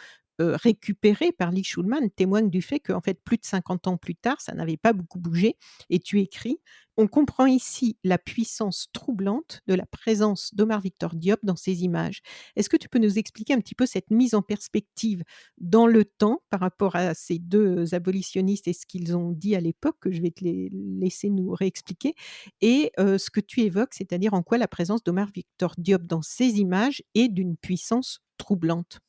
heu, 0.41 0.55
récupérées 0.55 1.31
par 1.31 1.51
Lee 1.51 1.63
Shulman 1.63 2.09
témoignent 2.15 2.49
du 2.49 2.61
fait 2.61 2.79
qu'en 2.79 3.01
fait, 3.01 3.21
plus 3.23 3.37
de 3.37 3.45
50 3.45 3.87
ans 3.87 3.97
plus 3.97 4.15
tard, 4.15 4.41
ça 4.41 4.53
n'avait 4.53 4.77
pas 4.77 4.93
beaucoup 4.93 5.19
bougé 5.19 5.57
et 5.89 5.99
tu 5.99 6.19
écris: 6.19 6.59
«On 6.99 7.07
comprend 7.07 7.45
ici 7.45 7.97
la 8.03 8.17
puissance 8.17 8.87
troublante 8.93 9.61
de 9.67 9.75
la 9.75 9.85
présence 9.85 10.53
d'Omar 10.55 10.81
Victor 10.81 11.13
Diop 11.15 11.39
dans 11.43 11.55
ces 11.55 11.83
images». 11.83 12.21
Est-ce 12.55 12.69
que 12.69 12.77
tu 12.77 12.89
peux 12.89 12.99
nous 12.99 13.19
expliquer 13.19 13.53
un 13.53 13.59
petit 13.59 13.75
peu 13.75 13.85
cette 13.85 14.09
mise 14.11 14.33
en 14.35 14.41
perspective 14.41 15.23
dans 15.59 15.87
le 15.87 16.05
temps 16.05 16.41
par 16.49 16.59
rapport 16.61 16.95
à 16.95 17.13
ces 17.13 17.39
2 17.39 17.93
abolitionnistes 17.93 18.67
et 18.67 18.73
ce 18.73 18.85
qu'ils 18.87 19.15
ont 19.15 19.31
dit 19.31 19.55
à 19.55 19.59
l'époque, 19.61 19.97
que 20.01 20.11
je 20.11 20.21
vais 20.21 20.31
te 20.31 20.43
lai 20.43 20.69
laisser 20.71 21.29
nous 21.29 21.51
réexpliquer 21.51 22.13
et 22.61 22.91
ce 22.97 23.29
que 23.29 23.39
tu 23.39 23.61
évoques, 23.61 23.93
c'est-à-dire 23.93 24.33
en 24.33 24.43
quoi 24.43 24.57
la 24.57 24.67
présence 24.67 25.03
d'Omar 25.03 25.29
Victor 25.33 25.73
Diop 25.77 26.03
dans 26.05 26.21
ces 26.21 26.59
images 26.59 27.03
est 27.15 27.27
d'une 27.29 27.57
puissance 27.57 28.19
troublante? 28.37 28.99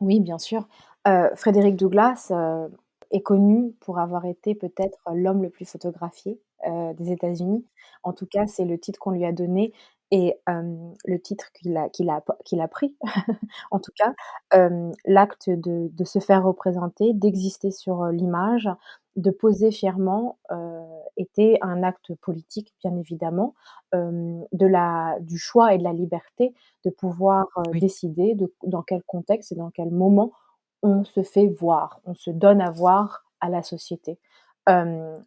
Oui, 0.00 0.20
bien 0.20 0.38
sûr. 0.38 0.66
Heu, 1.06 1.30
Frédéric 1.36 1.76
Douglass, 1.76 2.30
heu, 2.30 2.70
est 3.10 3.22
connu 3.22 3.72
pour 3.80 3.98
avoir 3.98 4.24
été 4.26 4.54
peut-être 4.54 4.98
l'homme 5.14 5.42
le 5.42 5.50
plus 5.50 5.64
photographié, 5.64 6.40
heu, 6.66 6.92
des 6.94 7.12
États-Unis. 7.12 7.64
En 8.02 8.12
tout 8.12 8.26
cas, 8.26 8.46
c'est 8.46 8.64
le 8.64 8.78
titre 8.78 8.98
qu'on 8.98 9.10
lui 9.12 9.24
a 9.24 9.32
donné 9.32 9.72
et 10.12 10.38
le 10.46 11.18
titre 11.18 11.50
qu'il 11.52 11.76
a 11.76 11.88
a 11.88 12.22
a 12.64 12.68
pris, 12.68 12.96
en 13.72 13.80
tout 13.80 13.92
cas. 13.96 14.14
L'acte 15.06 15.50
de 15.50 16.04
se 16.04 16.18
faire 16.20 16.44
représenter, 16.44 17.12
d'exister 17.14 17.70
sur, 17.72 18.06
l'image, 18.06 18.68
de 19.16 19.30
poser 19.30 19.70
fièrement, 19.72 20.38
était 21.16 21.58
un 21.62 21.82
acte 21.82 22.14
politique, 22.16 22.74
bien 22.82 22.96
évidemment. 22.96 23.54
De 23.94 24.66
la 24.66 25.16
du 25.20 25.38
choix 25.38 25.74
et 25.74 25.78
de 25.78 25.84
la 25.84 25.92
liberté 25.92 26.54
de 26.84 26.90
pouvoir, 26.90 27.46
Oui. 27.72 27.80
décider 27.80 28.34
de 28.34 28.52
dans 28.64 28.82
quel 28.82 29.02
contexte 29.04 29.52
et 29.52 29.56
dans 29.56 29.70
quel 29.70 29.90
moment 29.90 30.32
on 30.82 31.04
se 31.04 31.22
fait 31.22 31.48
voir, 31.48 32.00
on 32.04 32.14
se 32.14 32.30
donne 32.30 32.60
à 32.60 32.70
voir 32.70 33.24
à 33.40 33.48
la 33.48 33.62
société. 33.62 34.18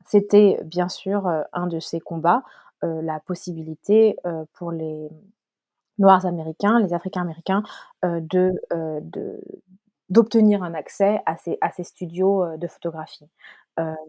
C'était 0.06 0.60
bien 0.63 0.89
sûr, 0.89 1.28
heu, 1.28 1.43
un 1.54 1.67
de 1.67 1.80
ses 1.80 1.99
combats, 1.99 2.43
heu, 2.84 3.02
la 3.02 3.19
possibilité, 3.19 4.17
pour 4.54 4.71
les 4.71 5.10
noirs 5.99 6.25
américains, 6.25 6.80
les 6.80 6.93
africains 6.93 7.21
américains, 7.23 7.63
de, 8.04 8.54
de 8.71 9.41
d'obtenir 10.10 10.63
un 10.63 10.73
accès 10.75 11.21
à 11.28 11.38
ces 11.38 11.58
à 11.62 11.71
ces 11.71 11.84
studios, 11.84 12.58
de 12.58 12.67
photographie. 12.67 13.30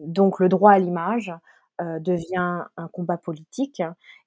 Donc 0.01 0.39
le 0.39 0.49
droit 0.49 0.71
à 0.73 0.79
l'image, 0.79 1.33
devient 1.81 2.65
un 2.77 2.87
combat 2.89 3.17
politique 3.17 3.81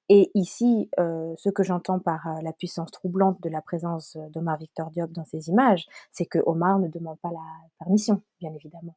et 0.09 0.31
ici, 0.35 0.91
heu, 0.99 1.35
ce 1.39 1.49
que 1.49 1.63
j'entends 1.63 1.99
par, 1.99 2.27
heu, 2.27 2.43
la 2.43 2.53
puissance 2.53 2.91
troublante 2.91 3.41
de 3.43 3.49
la 3.49 3.63
présence, 3.63 4.17
d'Omar 4.31 4.59
Victor 4.59 4.91
Diop 4.91 5.11
dans 5.13 5.25
ces 5.25 5.49
images, 5.49 5.87
c'est 6.13 6.27
que 6.27 6.39
Omar 6.45 6.79
ne 6.79 6.89
demande 6.89 7.19
pas 7.21 7.31
la 7.31 7.41
permission, 7.79 8.23
bien 8.41 8.53
évidemment. 8.55 8.97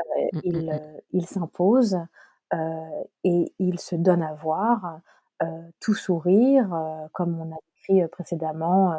Heu, 0.00 0.30
Mmh, 0.32 0.40
mmh 0.50 0.80
il, 1.12 1.26
s'impose, 1.26 1.98
et 3.24 3.52
il 3.58 3.80
se 3.80 3.96
donne 3.96 4.22
à 4.22 4.34
voir, 4.34 5.00
tout 5.80 5.94
sourire, 5.94 6.68
comme 7.12 7.40
on 7.40 7.52
a 7.52 7.58
décrit, 7.76 8.02
heu, 8.02 8.08
précédemment, 8.08 8.94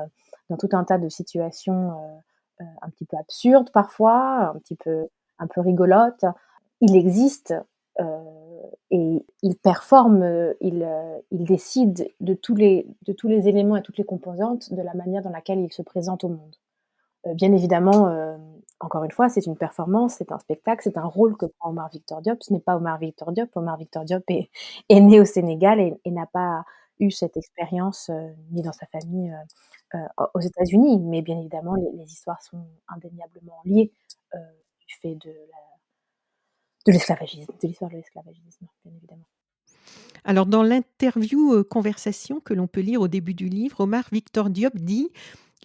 dans 0.50 0.58
tout 0.58 0.70
un 0.74 0.84
tas 0.84 0.98
de 0.98 1.10
situations, 1.10 2.22
un 2.60 2.90
petit 2.90 3.06
peu 3.06 3.18
absurdes 3.18 3.72
parfois, 3.72 4.52
un 4.56 4.60
petit 4.60 4.76
peu 4.76 5.08
un 5.40 5.48
peu 5.48 5.62
rigolotes. 5.62 6.26
Il 6.82 6.96
existe, 6.96 7.54
et 8.92 9.26
il 9.44 9.56
performe, 9.58 10.24
heu, 10.24 10.58
il, 10.62 10.84
heu, 10.84 11.24
il 11.32 11.44
décide 11.46 12.10
de 12.22 12.34
tous 12.34 12.56
les 12.56 12.88
éléments 13.48 13.78
et 13.78 13.82
toutes 13.82 13.98
les 13.98 14.04
composantes 14.06 14.74
de 14.74 14.82
la 14.82 14.94
manière 14.94 15.24
dans 15.24 15.32
laquelle 15.32 15.60
il 15.60 15.74
se 15.74 15.82
présente 15.82 16.24
au 16.24 16.30
monde. 16.30 16.56
Heu, 17.28 17.34
bien 17.36 17.54
évidemment, 17.54 18.10
encore 18.82 19.04
une 19.06 19.12
fois, 19.12 19.30
c'est 19.30 19.46
une 19.48 19.58
performance, 19.58 20.16
c'est 20.18 20.32
un 20.32 20.40
spectacle, 20.40 20.82
c'est 20.84 20.98
un 20.98 21.06
rôle 21.06 21.38
que 21.38 21.46
prend 21.60 21.72
Omar 21.72 21.90
Victor 21.92 22.22
Diop. 22.22 22.44
Ce 22.44 22.54
n'est 22.54 22.60
pas 22.62 22.78
Omar 22.78 23.00
Victor 23.00 23.32
Diop. 23.34 23.50
Omar 23.56 23.78
Victor 23.78 24.06
Diop 24.06 24.24
est 24.30 24.50
né 25.02 25.20
au 25.22 25.26
Sénégal 25.26 25.80
et 25.82 26.12
n'a 26.12 26.28
pas 26.28 26.64
eu 27.00 27.12
cette 27.12 27.38
expérience, 27.38 28.12
ni 28.52 28.62
dans 28.64 28.74
sa 28.74 28.86
famille, 28.88 29.34
aux 30.34 30.40
États-Unis. 30.42 31.00
Mais 31.02 31.22
bien 31.22 31.40
évidemment, 31.40 31.76
les 31.76 31.92
les 31.98 32.06
histoires 32.14 32.42
sont 32.44 32.66
indéniablement 32.90 33.60
liées, 33.66 33.92
du 34.88 34.96
fait 35.02 35.16
de 35.16 35.30
la 35.32 35.75
de 36.86 36.92
l'histoire 36.92 37.20
de 37.92 37.96
l'esclavagisme, 37.98 38.68
bien 38.84 38.94
évidemment. 38.96 39.28
Alors 40.24 40.46
dans 40.46 40.64
l'interview, 40.64 41.54
heu, 41.54 41.64
conversation 41.64 42.40
que 42.40 42.54
l'on 42.54 42.68
peut 42.68 42.82
lire 42.82 43.02
au 43.02 43.08
début 43.08 43.34
du 43.34 43.48
livre, 43.50 43.82
Omar 43.82 44.06
Victor 44.12 44.50
Diop 44.50 44.76
dit: 44.76 45.10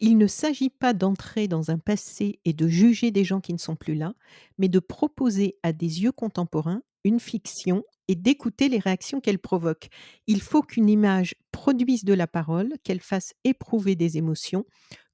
«Il 0.00 0.18
ne 0.18 0.26
s'agit 0.26 0.70
pas 0.70 0.92
d'entrer 0.92 1.48
dans 1.48 1.70
un 1.70 1.78
passé 1.78 2.40
et 2.44 2.52
de 2.52 2.68
juger 2.68 3.10
des 3.10 3.24
gens 3.24 3.40
qui 3.40 3.52
ne 3.52 3.58
sont 3.58 3.76
plus 3.76 3.94
là, 3.94 4.14
mais 4.58 4.68
de 4.68 4.78
proposer 4.78 5.56
à 5.62 5.72
des 5.72 6.02
yeux 6.02 6.12
contemporains 6.12 6.82
une 7.04 7.20
fiction 7.20 7.82
et 8.08 8.14
d'écouter 8.14 8.68
les 8.68 8.78
réactions 8.78 9.20
qu'elle 9.20 9.38
provoque. 9.38 9.88
Il 10.26 10.42
faut 10.42 10.62
qu'une 10.62 10.90
image 10.90 11.34
produise 11.52 12.04
de 12.04 12.14
la 12.14 12.26
parole, 12.26 12.74
qu'elle 12.84 13.00
fasse 13.00 13.32
éprouver 13.44 13.94
des 13.96 14.18
émotions, 14.18 14.66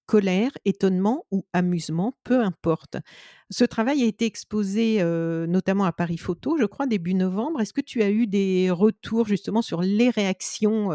colère, 0.07 0.53
étonnement 0.64 1.27
ou 1.33 1.45
amusement, 1.53 2.14
peu 2.25 2.40
importe. 2.42 2.97
Ce 3.51 3.65
travail 3.65 4.03
a 4.03 4.07
été 4.07 4.25
exposé, 4.25 5.03
notamment 5.49 5.85
à 5.85 5.93
Paris 5.93 6.19
Photo, 6.19 6.57
je 6.59 6.65
crois, 6.65 6.87
début 6.87 7.15
novembre. 7.15 7.61
Est-ce 7.61 7.73
que 7.73 7.81
tu 7.81 8.03
as 8.03 8.11
eu 8.11 8.27
des 8.27 8.71
retours 8.71 9.27
justement 9.27 9.63
sur 9.63 9.83
les 9.83 10.11
réactions, 10.11 10.91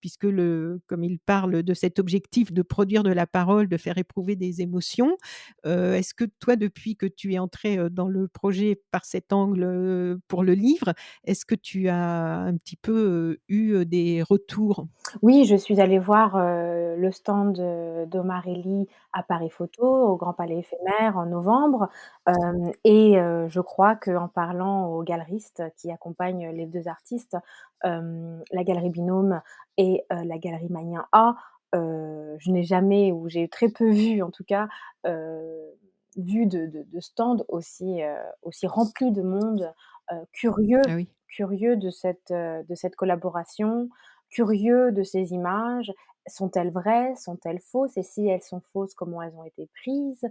puisque 0.00 0.24
le 0.24 0.80
comme 0.86 1.04
il 1.04 1.18
parle 1.18 1.62
de 1.62 1.74
cet 1.74 1.98
objectif 1.98 2.52
de 2.52 2.62
produire 2.62 3.02
de 3.02 3.12
la 3.12 3.26
parole, 3.26 3.68
de 3.68 3.76
faire 3.76 3.98
éprouver 3.98 4.34
des 4.34 4.62
émotions, 4.62 5.18
est-ce 5.64 6.14
que 6.14 6.24
toi, 6.40 6.56
depuis 6.56 6.96
que 6.96 7.06
tu 7.06 7.34
es 7.34 7.38
entré, 7.38 7.78
dans 7.90 8.08
le 8.08 8.28
projet 8.28 8.80
par 8.90 9.04
cet 9.04 9.32
angle, 9.32 10.18
pour 10.26 10.42
le 10.42 10.54
livre, 10.54 10.94
est-ce 11.24 11.44
que 11.44 11.54
tu 11.54 11.88
as 11.88 12.38
un 12.38 12.56
petit 12.56 12.76
peu, 12.76 13.38
eu, 13.48 13.84
des 13.84 14.22
retours? 14.22 14.86
Oui, 15.20 15.44
je 15.44 15.56
suis 15.56 15.80
allée 15.82 15.98
voir, 15.98 16.38
le 16.38 17.10
stand, 17.12 17.60
d'Omar 18.10 18.46
Ely 18.46 18.86
à 19.14 19.22
Paris 19.22 19.50
Photo, 19.50 19.84
au 19.86 20.16
Grand 20.16 20.34
Palais 20.34 20.58
Éphémère 20.58 21.16
en 21.16 21.26
novembre, 21.26 21.88
hem 22.26 22.72
et 22.84 23.14
je 23.48 23.60
crois 23.60 23.96
qu'en 23.96 24.28
parlant 24.28 24.88
aux 24.88 25.02
galeristes 25.02 25.62
qui 25.76 25.90
accompagnent 25.92 26.50
les 26.50 26.66
2 26.66 26.88
artistes, 26.88 27.36
la 27.82 28.64
Galerie 28.64 28.90
Binôme 28.90 29.40
et 29.78 30.04
la 30.10 30.38
Galerie 30.38 30.68
Magnien 30.70 31.06
A, 31.12 31.36
je 31.74 32.50
n'ai 32.50 32.62
jamais 32.64 33.12
ou 33.12 33.28
j'ai 33.28 33.48
très 33.48 33.68
peu 33.68 33.90
vu 33.90 34.22
en 34.22 34.30
tout 34.30 34.44
cas, 34.44 34.68
vu 36.16 36.46
de 36.46 36.66
de 36.66 36.82
de 36.84 37.00
stand 37.00 37.44
aussi, 37.48 38.00
aussi 38.42 38.66
rempli 38.66 39.12
de 39.12 39.22
monde, 39.22 39.72
curieux 40.32 40.82
Ah 40.86 40.94
oui. 40.94 41.08
curieux 41.28 41.76
de 41.76 41.90
cette, 41.90 42.32
de 42.32 42.74
cette 42.76 42.94
collaboration, 42.94 43.88
curieux 44.30 44.92
de 44.92 45.02
ces 45.02 45.32
images. 45.32 45.92
Sont-elles 46.26 46.70
vraies? 46.72 47.14
Sont-elles 47.16 47.60
fausses? 47.60 47.96
Et 47.96 48.02
si 48.02 48.26
elles 48.28 48.42
sont 48.42 48.60
fausses, 48.72 48.94
comment 48.94 49.22
elles 49.22 49.34
ont 49.36 49.44
été 49.44 49.68
prises? 49.74 50.24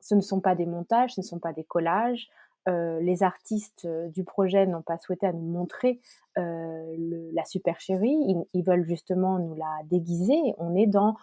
Ce 0.00 0.14
ne 0.14 0.20
sont 0.20 0.40
pas 0.40 0.54
des 0.54 0.66
montages, 0.66 1.14
ce 1.14 1.20
ne 1.20 1.26
sont 1.26 1.38
pas 1.40 1.52
des 1.52 1.64
collages. 1.64 2.28
Les 2.68 3.22
artistes, 3.22 3.86
du 4.12 4.24
projet 4.24 4.66
n'ont 4.66 4.82
pas 4.82 4.98
souhaité 4.98 5.26
à 5.26 5.32
nous 5.32 5.40
montrer, 5.52 6.00
la 6.36 7.44
supercherie. 7.44 8.16
Ils 8.28 8.44
ils 8.54 8.64
veulent 8.64 8.86
justement 8.86 9.38
nous 9.38 9.54
la 9.54 9.80
déguiser. 9.84 10.54
On 10.58 10.74
est 10.74 10.86
dans, 10.88 11.16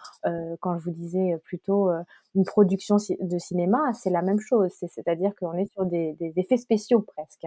quand 0.60 0.78
je 0.78 0.84
vous 0.84 0.90
disais, 0.92 1.34
heu, 1.34 1.38
plus 1.38 1.58
tôt, 1.58 1.90
heu, 1.90 2.00
une 2.34 2.44
production 2.44 2.96
de 3.20 3.38
cinéma, 3.38 3.92
c'est 3.94 4.10
la 4.10 4.22
même 4.22 4.40
chose. 4.40 4.70
C'est 4.78 4.88
c'est-à-dire 4.88 5.32
qu'on 5.38 5.52
est 5.54 5.70
sur 5.72 5.84
des 5.86 6.16
effets 6.36 6.56
spéciaux 6.58 7.00
presque 7.02 7.46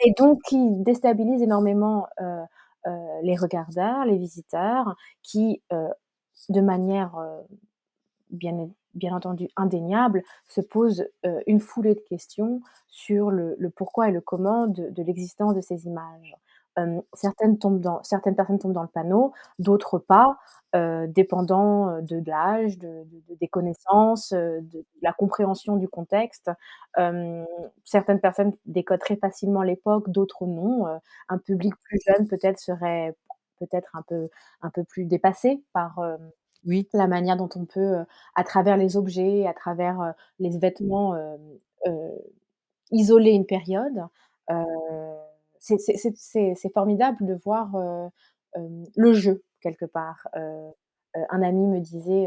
et 0.00 0.12
donc 0.18 0.40
qui 0.48 0.58
déstabilisent 0.82 1.42
énormément, 1.42 2.06
les 3.22 3.36
regardeurs, 3.36 4.04
les 4.06 4.18
visiteurs 4.18 4.96
qui, 5.22 5.62
heu, 5.72 5.88
de 6.50 6.60
manière, 6.60 7.16
heu, 7.18 7.42
bien 8.30 8.70
bien 8.94 9.14
entendu 9.16 9.48
indéniable, 9.56 10.22
se 10.48 10.60
posent, 10.62 11.06
une 11.48 11.60
foulée 11.60 11.94
de 11.96 12.00
questions 12.08 12.60
sur 12.88 13.30
le 13.30 13.56
pourquoi 13.70 14.08
et 14.08 14.12
le 14.12 14.20
comment 14.22 14.66
de 14.68 15.02
l'existence 15.04 15.54
de 15.56 15.60
ces 15.62 15.86
images. 15.86 16.36
Certaines 17.14 17.58
tombent 17.58 17.80
dans 17.80 18.02
certaines 18.02 18.36
personnes 18.36 18.58
tombent 18.58 18.72
dans 18.72 18.82
le 18.82 18.88
panneau, 18.88 19.32
d'autres 19.60 19.98
pas, 19.98 20.38
heu, 20.76 21.06
dépendant, 21.08 22.00
de 22.02 22.22
l'âge, 22.26 22.78
de 22.78 23.04
de 23.04 23.22
de 23.30 23.34
des 23.40 23.48
connaissances, 23.48 24.32
de 24.32 24.84
la 25.02 25.12
compréhension 25.12 25.76
du 25.76 25.88
contexte. 25.88 26.50
Hem, 26.96 27.46
certaines 27.84 28.20
personnes 28.20 28.52
décodent 28.66 29.00
très 29.00 29.16
facilement 29.16 29.62
l'époque, 29.62 30.10
d'autres 30.10 30.46
non. 30.46 30.86
Un 31.28 31.38
public 31.38 31.74
plus 31.84 32.00
jeune 32.06 32.26
peut-être 32.28 32.58
serait 32.60 33.14
peut-être 33.60 33.90
un 33.96 34.02
peu 34.02 34.28
un 34.62 34.70
peu 34.70 34.84
plus 34.84 35.04
dépassé 35.06 35.62
par, 35.72 36.00
Oui. 36.66 36.88
la 36.94 37.06
manière 37.08 37.36
dont 37.36 37.48
on 37.56 37.66
peut, 37.66 37.98
à 38.36 38.44
travers 38.44 38.76
les 38.78 38.96
objets, 38.96 39.46
à 39.46 39.54
travers, 39.54 40.14
les 40.40 40.50
vêtements, 40.58 41.14
isoler 42.92 43.32
une 43.32 43.46
période. 43.46 44.06
Heu, 44.50 44.64
c'est 45.64 46.72
formidable 46.72 47.24
de 47.26 47.34
voir, 47.34 47.74
heu, 47.76 48.08
hem, 48.56 48.84
le 48.96 49.12
jeu 49.14 49.42
quelque 49.60 49.86
part. 49.86 50.28
Heu, 50.36 50.70
un 51.30 51.42
ami 51.42 51.66
me 51.66 51.80
disait, 51.80 52.26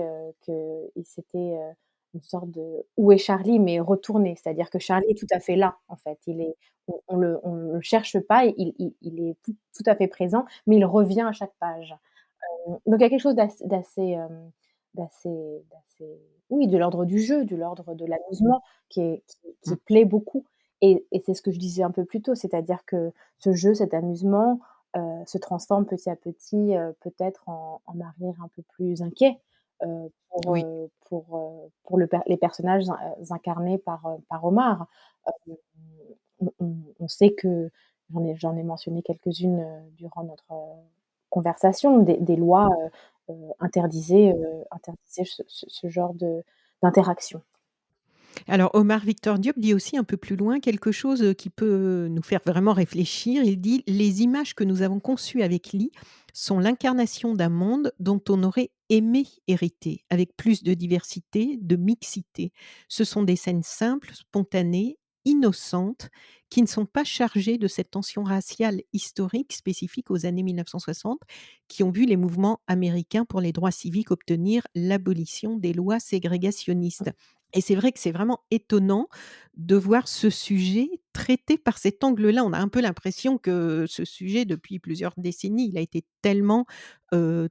s'était, 1.06 1.38
heu, 1.58 1.74
une 2.14 2.22
sorte 2.24 2.50
de 2.52 2.86
«Où 2.98 3.12
est 3.12 3.18
Charlie?» 3.18 3.60
mais 3.60 3.80
retourné. 3.80 4.36
C'est-à-dire 4.38 4.70
que 4.70 4.80
Charlie 4.80 5.12
est 5.12 5.18
tout 5.18 5.28
à 5.32 5.40
fait 5.40 5.56
là, 5.56 5.78
en 5.90 5.96
fait. 5.98 6.20
Il 6.28 6.42
est 6.42 6.56
on 6.88 7.02
on 7.10 7.18
le 7.18 7.40
on 7.44 7.54
le 7.56 7.82
cherche 7.82 8.20
pas, 8.22 8.46
il 8.46 8.74
il 8.80 8.96
il 9.02 9.20
est 9.22 9.36
tout 9.44 9.56
tout 9.76 9.84
à 9.88 9.96
fait 9.96 10.08
présent, 10.08 10.46
mais 10.68 10.78
il 10.78 10.86
revient 10.86 11.22
à 11.28 11.34
chaque 11.34 11.54
page. 11.60 11.96
Donc 12.88 13.00
il 13.00 13.02
y 13.02 13.06
a 13.06 13.10
quelque 13.10 13.22
chose 13.22 13.36
d'ass 13.36 13.62
d'assez, 13.64 14.18
oui, 16.50 16.68
de 16.68 16.78
l'ordre 16.78 17.06
du 17.06 17.20
jeu, 17.20 17.46
de 17.46 17.56
l'ordre 17.56 17.94
de 17.96 18.06
l'amusement 18.06 18.62
qui 18.90 19.02
est 19.02 19.24
qui 19.28 19.38
qui 19.62 19.76
Mmh. 19.76 19.78
plaît 19.78 20.06
beaucoup 20.06 20.46
et 20.82 21.06
et 21.12 21.20
c'est 21.22 21.34
ce 21.34 21.42
que 21.42 21.52
je 21.52 21.60
disais 21.60 21.84
un 21.84 21.92
peu 21.92 22.06
plus 22.06 22.22
tôt, 22.22 22.36
c'est-à-dire 22.36 22.86
que 22.86 23.12
ce 23.38 23.54
jeu, 23.54 23.74
cet 23.76 23.94
amusement, 23.94 24.60
heu, 24.98 25.02
se 25.26 25.38
transforme 25.38 25.86
petit 25.86 26.10
à 26.10 26.16
petit, 26.16 26.76
heu, 26.78 26.96
peut-être 27.02 27.50
en 27.50 27.82
en 27.88 28.02
un 28.02 28.12
rire 28.20 28.36
un 28.44 28.50
peu 28.56 28.62
plus 28.64 29.02
inquiet, 29.02 29.40
heu, 29.84 30.12
pour, 30.30 30.44
Oui. 30.52 30.64
pour, 31.10 31.70
pour 31.84 31.98
le 31.98 32.08
les 32.28 32.38
personnages 32.38 32.86
incarnés 33.32 33.78
par, 33.80 34.04
par 34.30 34.46
Omar. 34.46 34.88
On 36.60 37.08
sait 37.08 37.32
que 37.34 37.70
j'en 38.14 38.24
ai 38.26 38.36
j'en 38.36 38.56
ai 38.58 38.64
mentionné 38.64 39.02
quelques-unes, 39.04 39.66
durant 39.98 40.24
notre, 40.24 40.46
conversation, 41.30 42.00
des 42.00 42.18
des 42.18 42.36
lois, 42.38 42.70
interdisaient, 43.60 44.36
interdisaient 44.72 45.26
ce 45.26 45.44
ce 45.48 45.66
ce 45.70 45.90
genre 45.90 46.14
de 46.16 46.44
d'interaction. 46.84 47.42
Alors 48.46 48.72
Omar 48.76 49.00
Victor 49.04 49.40
Diop 49.40 49.58
dit 49.58 49.74
aussi 49.74 49.98
un 49.98 50.04
peu 50.04 50.18
plus 50.18 50.36
loin 50.36 50.60
quelque 50.60 50.92
chose, 50.92 51.24
heu, 51.24 51.34
qui 51.34 51.50
peut 51.50 52.08
nous 52.10 52.22
faire 52.22 52.42
vraiment 52.46 52.74
réfléchir. 52.74 53.44
Il 53.44 53.60
dit: 53.60 53.84
«Les 53.88 54.22
images 54.22 54.54
que 54.54 54.64
nous 54.64 54.82
avons 54.82 55.00
conçues 55.00 55.42
avec 55.42 55.72
Lee 55.74 55.92
sont 56.34 56.60
l'incarnation 56.60 57.34
d'un 57.34 57.50
monde 57.50 57.92
dont 58.00 58.22
on 58.30 58.44
aurait 58.44 58.72
aimé 58.90 59.26
hériter, 59.48 60.04
avec 60.10 60.36
plus 60.38 60.64
de 60.64 60.74
diversité, 60.74 61.58
de 61.62 61.76
mixité. 61.76 62.52
Ce 62.88 63.04
sont 63.04 63.24
des 63.24 63.36
scènes 63.36 63.64
simples, 63.64 64.12
spontanées, 64.14 64.98
innocentes, 65.26 66.10
qui 66.50 66.62
ne 66.62 66.68
sont 66.68 66.86
pas 66.86 67.04
chargées 67.04 67.58
de 67.58 67.68
cette 67.68 67.92
tension 67.92 68.24
raciale 68.24 68.82
historique 68.94 69.52
spécifique 69.52 70.10
aux 70.10 70.26
années 70.26 70.44
1960, 70.44 71.20
qui 71.68 71.84
ont 71.84 71.92
vu 71.92 72.06
les 72.06 72.16
mouvements 72.16 72.62
américains 72.68 73.26
pour 73.26 73.42
les 73.42 73.52
droits 73.52 73.72
civiques 73.72 74.12
obtenir 74.12 74.64
l'abolition 74.76 75.58
des 75.58 75.74
lois 75.74 76.00
ségrégationnistes». 76.00 77.12
Et 77.54 77.62
c'est 77.62 77.76
vrai 77.76 77.92
que 77.92 78.00
c'est 78.00 78.12
vraiment 78.12 78.40
étonnant 78.52 79.08
de 79.56 79.76
voir 79.76 80.08
ce 80.08 80.30
sujet 80.30 80.90
traité 81.14 81.58
par 81.58 81.78
cet 81.78 82.04
angle-là. 82.04 82.44
On 82.44 82.54
a 82.54 82.60
un 82.60 82.68
peu 82.68 82.82
l'impression 82.82 83.38
que 83.38 83.86
ce 83.88 84.06
sujet, 84.06 84.46
depuis 84.46 84.80
plusieurs 84.80 85.14
décennies, 85.18 85.70
il 85.70 85.78
a 85.78 85.82
été 85.82 86.06
tellement, 86.22 86.66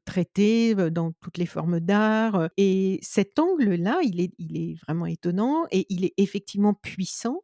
traité, 0.05 0.75
dans 0.75 1.13
toutes 1.21 1.39
les 1.39 1.47
formes 1.47 1.81
d'art, 1.81 2.49
et 2.59 2.99
cet 3.03 3.39
angle-là, 3.39 3.99
il 4.03 4.21
est 4.21 4.75
vraiment 4.83 5.07
étonnant 5.07 5.65
et 5.73 5.87
il 5.89 6.05
est 6.05 6.15
effectivement 6.19 6.75
puissant, 6.75 7.43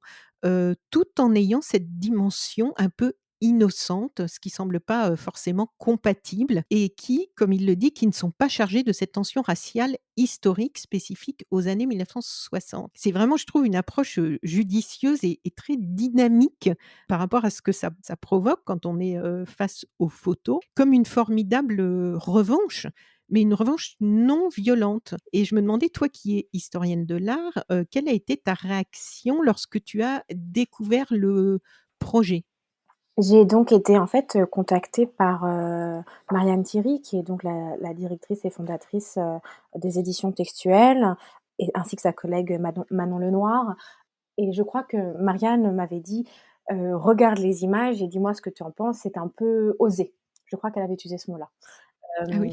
tout 0.90 1.06
en 1.20 1.34
ayant 1.34 1.62
cette 1.62 1.98
dimension 1.98 2.74
un 2.76 2.90
peu 2.90 3.14
innocente, 3.42 4.26
ce 4.26 4.40
qui 4.40 4.50
semble 4.50 4.80
pas, 4.80 5.16
forcément 5.16 5.70
compatible 5.78 6.64
et 6.70 6.90
qui, 6.90 7.28
comme 7.36 7.52
il 7.52 7.66
le 7.66 7.76
dit, 7.76 7.92
qui 7.92 8.06
ne 8.06 8.12
sont 8.12 8.30
pas 8.30 8.48
chargés 8.48 8.84
de 8.84 8.92
cette 8.92 9.12
tension 9.12 9.42
raciale 9.42 9.98
historique 10.16 10.78
spécifique 10.78 11.44
aux 11.50 11.68
années 11.68 11.86
1960. 11.86 12.90
C'est 12.94 13.12
vraiment, 13.12 13.36
je 13.36 13.46
trouve, 13.46 13.66
une 13.66 13.76
approche, 13.76 14.18
judicieuse 14.42 15.24
et 15.24 15.40
très 15.56 15.76
dynamique 15.78 16.70
par 17.08 17.18
rapport 17.18 17.44
à 17.44 17.50
ce 17.50 17.62
que 17.62 17.72
ça 17.72 17.90
provoque 18.20 18.62
quand 18.64 18.86
on 18.86 19.00
est, 19.00 19.18
face 19.46 19.84
aux 19.98 20.08
photos, 20.08 20.60
comme 20.74 20.92
une 20.94 21.06
formidable, 21.06 21.82
revanche, 22.16 22.86
mais 23.28 23.42
une 23.42 23.54
revanche 23.54 23.96
non 24.00 24.48
violente 24.48 25.14
et 25.32 25.44
je 25.44 25.54
me 25.54 25.62
demandais, 25.62 25.88
toi 25.88 26.08
qui 26.08 26.38
es 26.38 26.48
historienne 26.52 27.06
de 27.06 27.16
l'art, 27.16 27.64
quelle 27.90 28.08
a 28.08 28.12
été 28.12 28.36
ta 28.36 28.54
réaction 28.54 29.42
lorsque 29.42 29.82
tu 29.82 30.02
as 30.02 30.24
découvert 30.34 31.06
le 31.10 31.60
projet? 31.98 32.44
J'ai 33.18 33.44
donc 33.44 33.72
été 33.72 33.98
en 33.98 34.06
fait, 34.06 34.36
heu, 34.36 34.46
contactée 34.46 35.06
par, 35.06 35.44
heu, 35.44 36.00
Marianne 36.30 36.62
Thierry 36.62 37.02
qui 37.02 37.18
est 37.18 37.22
donc 37.22 37.42
la 37.42 37.76
la 37.78 37.92
directrice 37.92 38.42
et 38.46 38.50
fondatrice, 38.50 39.18
heu, 39.18 39.38
des 39.76 39.98
éditions 39.98 40.32
textuelles 40.32 41.14
et 41.58 41.70
ainsi 41.74 41.94
que 41.96 42.00
sa 42.02 42.12
collègue 42.14 42.58
Manon 42.58 42.84
Manon 42.90 43.18
Lenoir 43.18 43.76
et 44.38 44.52
je 44.52 44.62
crois 44.62 44.82
que 44.84 44.98
Marianne 45.18 45.72
m'avait 45.74 46.00
dit, 46.00 46.26
heu: 46.72 46.96
«Regarde 46.96 47.38
les 47.38 47.64
images 47.64 48.02
et 48.02 48.08
dis-moi 48.08 48.34
ce 48.34 48.42
que 48.42 48.50
tu 48.50 48.62
en 48.64 48.70
penses, 48.72 48.98
c'est 49.02 49.18
un 49.18 49.28
peu 49.28 49.76
osé». 49.80 50.14
Je 50.46 50.56
crois 50.56 50.70
qu'elle 50.72 50.84
avait 50.84 50.94
utilisé 50.94 51.18
ce 51.18 51.30
mot-là. 51.30 51.50
Ah 52.30 52.38
oui. 52.40 52.50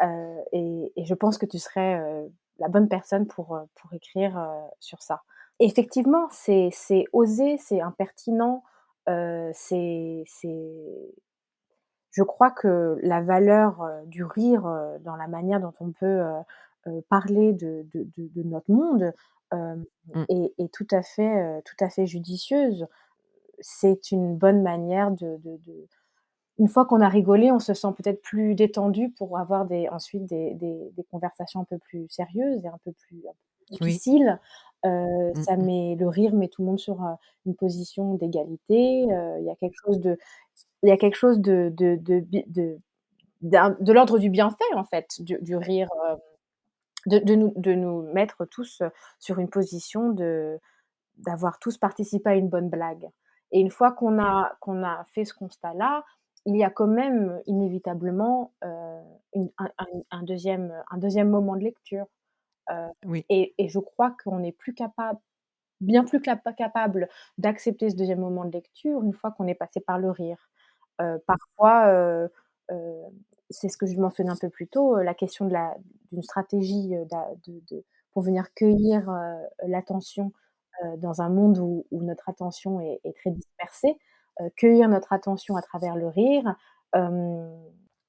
Hem, 0.00 0.04
heu 0.04 0.38
et 0.52 0.92
et 0.96 1.04
je 1.06 1.14
pense 1.14 1.38
que 1.38 1.46
tu 1.46 1.58
serais, 1.58 1.98
heu, 2.00 2.32
la 2.60 2.68
bonne 2.68 2.88
personne 2.88 3.26
pour, 3.26 3.56
heu, 3.56 3.62
pour 3.76 3.92
écrire, 3.94 4.38
heu, 4.38 4.68
sur 4.80 5.02
ça. 5.02 5.22
Effectivement, 5.60 6.28
c'est 6.32 6.70
c'est 6.72 7.04
osé, 7.14 7.58
c'est 7.58 7.80
impertinent, 7.82 8.64
c'est 9.52 10.24
c'est 10.26 11.14
je 12.12 12.22
crois 12.22 12.50
que 12.50 12.98
la 13.02 13.20
valeur, 13.20 13.86
du 14.06 14.24
rire, 14.24 14.62
dans 15.00 15.16
la 15.16 15.28
manière 15.28 15.60
dont 15.60 15.74
on 15.80 15.92
peut, 15.92 16.22
parler 17.08 17.52
de 17.52 17.86
de 17.92 18.04
de 18.16 18.28
de 18.34 18.42
notre 18.42 18.70
monde, 18.70 19.12
Mmh. 20.14 20.24
est 20.28 20.54
est 20.58 20.72
tout 20.72 20.86
à 20.90 21.02
fait, 21.02 21.62
tout 21.64 21.84
à 21.84 21.88
fait 21.90 22.06
judicieuse. 22.06 22.86
C'est 23.60 24.12
une 24.12 24.36
bonne 24.36 24.62
manière 24.62 25.10
de 25.12 25.38
une 26.58 26.68
fois 26.68 26.86
qu'on 26.86 27.00
a 27.02 27.08
rigolé, 27.08 27.52
on 27.52 27.58
se 27.58 27.74
sent 27.74 27.88
peut-être 27.96 28.22
plus 28.22 28.54
détendu 28.54 29.10
pour 29.10 29.38
avoir 29.38 29.66
des 29.66 29.88
ensuite 29.88 30.24
des 30.26 30.54
des 30.54 30.90
des 30.96 31.04
conversations 31.04 31.60
un 31.60 31.64
peu 31.64 31.78
plus 31.78 32.08
sérieuses 32.08 32.64
et 32.64 32.68
un 32.68 32.78
peu 32.84 32.92
plus 32.92 33.22
difficiles. 33.70 34.40
Mmh 34.86 35.42
ça 35.42 35.56
met 35.56 35.96
le 35.98 36.08
rire 36.08 36.34
met 36.34 36.48
tout 36.48 36.62
le 36.62 36.66
monde 36.68 36.78
sur, 36.78 36.98
une 37.46 37.54
position 37.54 38.14
d'égalité, 38.14 39.06
heu, 39.12 39.36
il 39.40 39.44
y 39.46 39.50
a 39.50 39.56
quelque 39.56 39.76
chose 39.84 40.00
de 40.00 40.18
il 40.82 40.88
y 40.90 40.92
a 40.92 40.96
quelque 40.98 41.16
chose 41.16 41.40
de 41.40 41.72
de 41.76 41.96
de 41.96 42.24
de 42.48 42.78
de 43.42 43.92
l'ordre 43.92 44.18
du 44.18 44.30
bienfait 44.30 44.64
en 44.76 44.84
fait, 44.84 45.20
du 45.22 45.38
du 45.42 45.56
rire, 45.56 45.88
de 47.06 47.18
de 47.20 47.34
nous 47.36 47.52
de 47.56 47.74
nous 47.74 48.02
mettre 48.14 48.46
tous, 48.46 48.82
sur 49.20 49.38
une 49.40 49.50
position 49.50 50.10
de 50.10 50.58
d'avoir 51.18 51.58
tous 51.60 51.78
participé 51.78 52.30
à 52.30 52.36
une 52.36 52.48
bonne 52.50 52.70
blague. 52.70 53.08
Et 53.52 53.60
une 53.60 53.70
fois 53.70 53.92
qu'on 53.92 54.20
a 54.22 54.52
qu'on 54.60 54.84
a 54.84 55.04
fait 55.14 55.24
ce 55.26 55.34
constat-là, 55.34 56.04
il 56.46 56.56
y 56.56 56.64
a 56.64 56.70
quand 56.70 56.88
même 56.88 57.40
inévitablement, 57.46 58.52
une 59.34 59.50
un 59.58 59.70
un 59.78 59.86
un 60.12 60.24
2e, 60.24 60.72
un 60.92 60.98
2e 60.98 61.24
moment 61.28 61.56
de 61.56 61.64
lecture, 61.64 62.06
Oui. 63.06 63.24
et 63.30 63.54
et 63.58 63.68
je 63.68 63.78
crois 63.80 64.16
qu'on 64.24 64.42
est 64.42 64.52
plus 64.52 64.74
capable 64.74 65.20
bien 65.80 66.04
plus 66.04 66.20
capa 66.22 66.52
capable 66.54 67.08
d'accepter 67.38 67.90
ce 67.90 67.96
2e 67.96 68.20
moment 68.20 68.44
de 68.46 68.52
lecture 68.52 69.02
une 69.04 69.14
fois 69.14 69.32
qu'on 69.32 69.46
est 69.48 69.54
passé 69.56 69.80
par 69.80 69.98
le 69.98 70.10
rire. 70.10 70.50
Heu, 71.02 71.20
parfois, 71.26 71.88
heu 71.92 72.30
heu, 72.72 73.02
c'est 73.50 73.68
ce 73.70 73.78
que 73.78 73.86
je 73.86 73.98
mentionnais 74.00 74.30
un 74.30 74.36
peu 74.36 74.50
plus 74.50 74.68
tôt, 74.68 74.96
la 74.98 75.14
question 75.14 75.46
d'une 76.12 76.22
stratégie, 76.22 76.90
de 76.90 77.62
de 77.70 77.84
pour 78.12 78.22
venir 78.24 78.52
cueillir, 78.54 79.10
l'attention, 79.66 80.32
dans 80.98 81.22
un 81.22 81.30
monde 81.30 81.58
où 81.60 81.86
où 81.92 82.02
notre 82.04 82.28
attention 82.30 82.80
est 82.80 83.00
est 83.04 83.16
très 83.18 83.30
dispersée, 83.32 83.98
cueillir 84.56 84.88
notre 84.90 85.12
attention 85.14 85.56
à 85.56 85.62
travers 85.62 85.96
le 85.96 86.08
rire, 86.08 86.56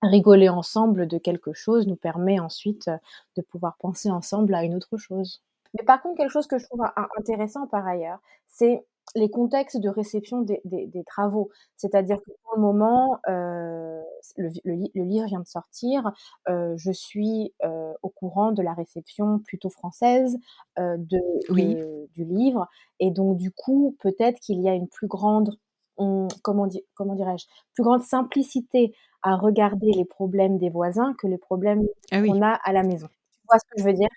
rigoler 0.03 0.49
ensemble 0.49 1.07
de 1.07 1.17
quelque 1.17 1.53
chose 1.53 1.87
nous 1.87 1.95
permet 1.97 2.39
ensuite, 2.39 2.87
heu, 2.89 2.97
de 3.37 3.41
pouvoir 3.43 3.77
penser 3.79 4.11
ensemble 4.11 4.55
à 4.55 4.63
une 4.63 4.75
autre 4.75 4.97
chose. 4.97 5.41
Mais 5.73 5.83
par 5.83 6.01
contre, 6.01 6.17
quelque 6.17 6.31
chose 6.31 6.47
que 6.47 6.57
je 6.57 6.65
trouve 6.65 6.81
in 6.81 6.91
in 6.95 7.07
intéressant 7.19 7.67
par 7.67 7.85
ailleurs, 7.87 8.19
c'est 8.47 8.85
les 9.15 9.29
contextes 9.29 9.77
de 9.79 9.89
réception 9.89 10.41
des 10.41 10.61
des 10.65 10.85
des 10.87 11.03
travaux. 11.03 11.49
C'est-à-dire 11.77 12.17
que 12.17 12.31
pour 12.43 12.55
le 12.55 12.61
moment, 12.61 13.19
heu, 13.29 14.01
c 14.21 14.33
le 14.37 15.03
livre 15.03 15.25
vient 15.27 15.39
de 15.39 15.47
sortir, 15.47 16.11
heu, 16.49 16.73
je 16.77 16.91
suis, 16.91 17.53
heu, 17.63 17.93
au 18.03 18.09
courant 18.09 18.51
de 18.51 18.61
la 18.61 18.73
réception 18.73 19.39
plutôt 19.39 19.69
française, 19.69 20.37
de 20.77 21.19
Oui. 21.49 21.77
de 21.77 22.07
du 22.13 22.25
livre 22.25 22.67
et 22.99 23.11
donc 23.11 23.37
du 23.37 23.51
coup, 23.51 23.95
peut-être 23.99 24.39
qu'il 24.39 24.61
y 24.61 24.69
a 24.69 24.73
une 24.73 24.87
plus 24.89 25.07
grande 25.07 25.57
mmh, 25.99 26.27
comment 26.43 26.67
comment 26.95 27.15
dirais-je? 27.15 27.45
Plus 27.73 27.83
grande 27.83 28.01
simplicité 28.03 28.93
à 29.27 29.35
regarder 29.37 29.91
les 29.93 30.05
problèmes 30.05 30.57
des 30.59 30.69
voisins 30.69 31.13
que 31.19 31.27
les 31.27 31.37
problèmes 31.39 31.83
Ah 32.11 32.21
oui. 32.21 32.37
qu'on 32.37 32.41
a 32.43 32.51
à 32.63 32.73
la 32.73 32.83
maison. 32.83 33.07
Tu 33.33 33.39
vois 33.49 33.59
ce 33.59 33.65
que 33.71 33.79
je 33.81 33.85
veux 33.85 33.93
dire? 33.93 34.09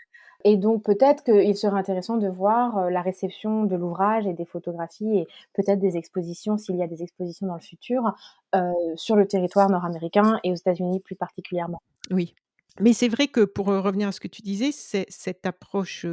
Et 0.44 0.56
donc 0.58 0.84
peut-être 0.84 1.24
qu'il 1.24 1.56
serait 1.56 1.78
intéressant 1.78 2.16
de 2.18 2.28
voir, 2.28 2.78
heu, 2.78 2.90
la 2.90 3.02
réception 3.02 3.64
de 3.64 3.76
l'ouvrage 3.76 4.26
et 4.26 4.32
des 4.34 4.46
photographies 4.46 5.18
et 5.20 5.28
peut-être 5.54 5.80
des 5.80 5.96
expositions, 5.98 6.58
s'il 6.58 6.76
y 6.76 6.82
a 6.82 6.86
des 6.88 7.02
expositions 7.02 7.46
dans 7.48 7.54
le 7.54 7.60
futur, 7.60 8.14
heu, 8.56 8.72
sur 8.96 9.16
le 9.16 9.26
territoire 9.28 9.70
nord-américain 9.70 10.40
et 10.44 10.52
aux 10.52 10.56
États-Unis 10.56 11.00
plus 11.00 11.16
particulièrement. 11.16 11.80
Oui. 12.10 12.34
Mais 12.80 12.92
c'est 12.92 13.08
vrai 13.08 13.28
que 13.28 13.44
pour, 13.44 13.70
heu, 13.72 13.78
revenir 13.80 14.08
à 14.08 14.12
ce 14.12 14.20
que 14.20 14.28
tu 14.28 14.42
disais, 14.42 14.72
c'est 14.72 15.04
cette 15.10 15.44
approche, 15.44 16.06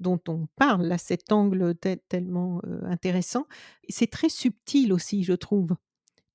dont 0.00 0.20
on 0.28 0.46
parle 0.56 0.82
là, 0.86 0.98
cet 0.98 1.30
angle 1.30 1.74
tel 1.76 1.98
tellement, 2.08 2.60
intéressant, 2.84 3.46
c'est 3.88 4.10
très 4.10 4.28
subtil 4.28 4.92
aussi, 4.92 5.22
je 5.24 5.34
trouve. 5.34 5.76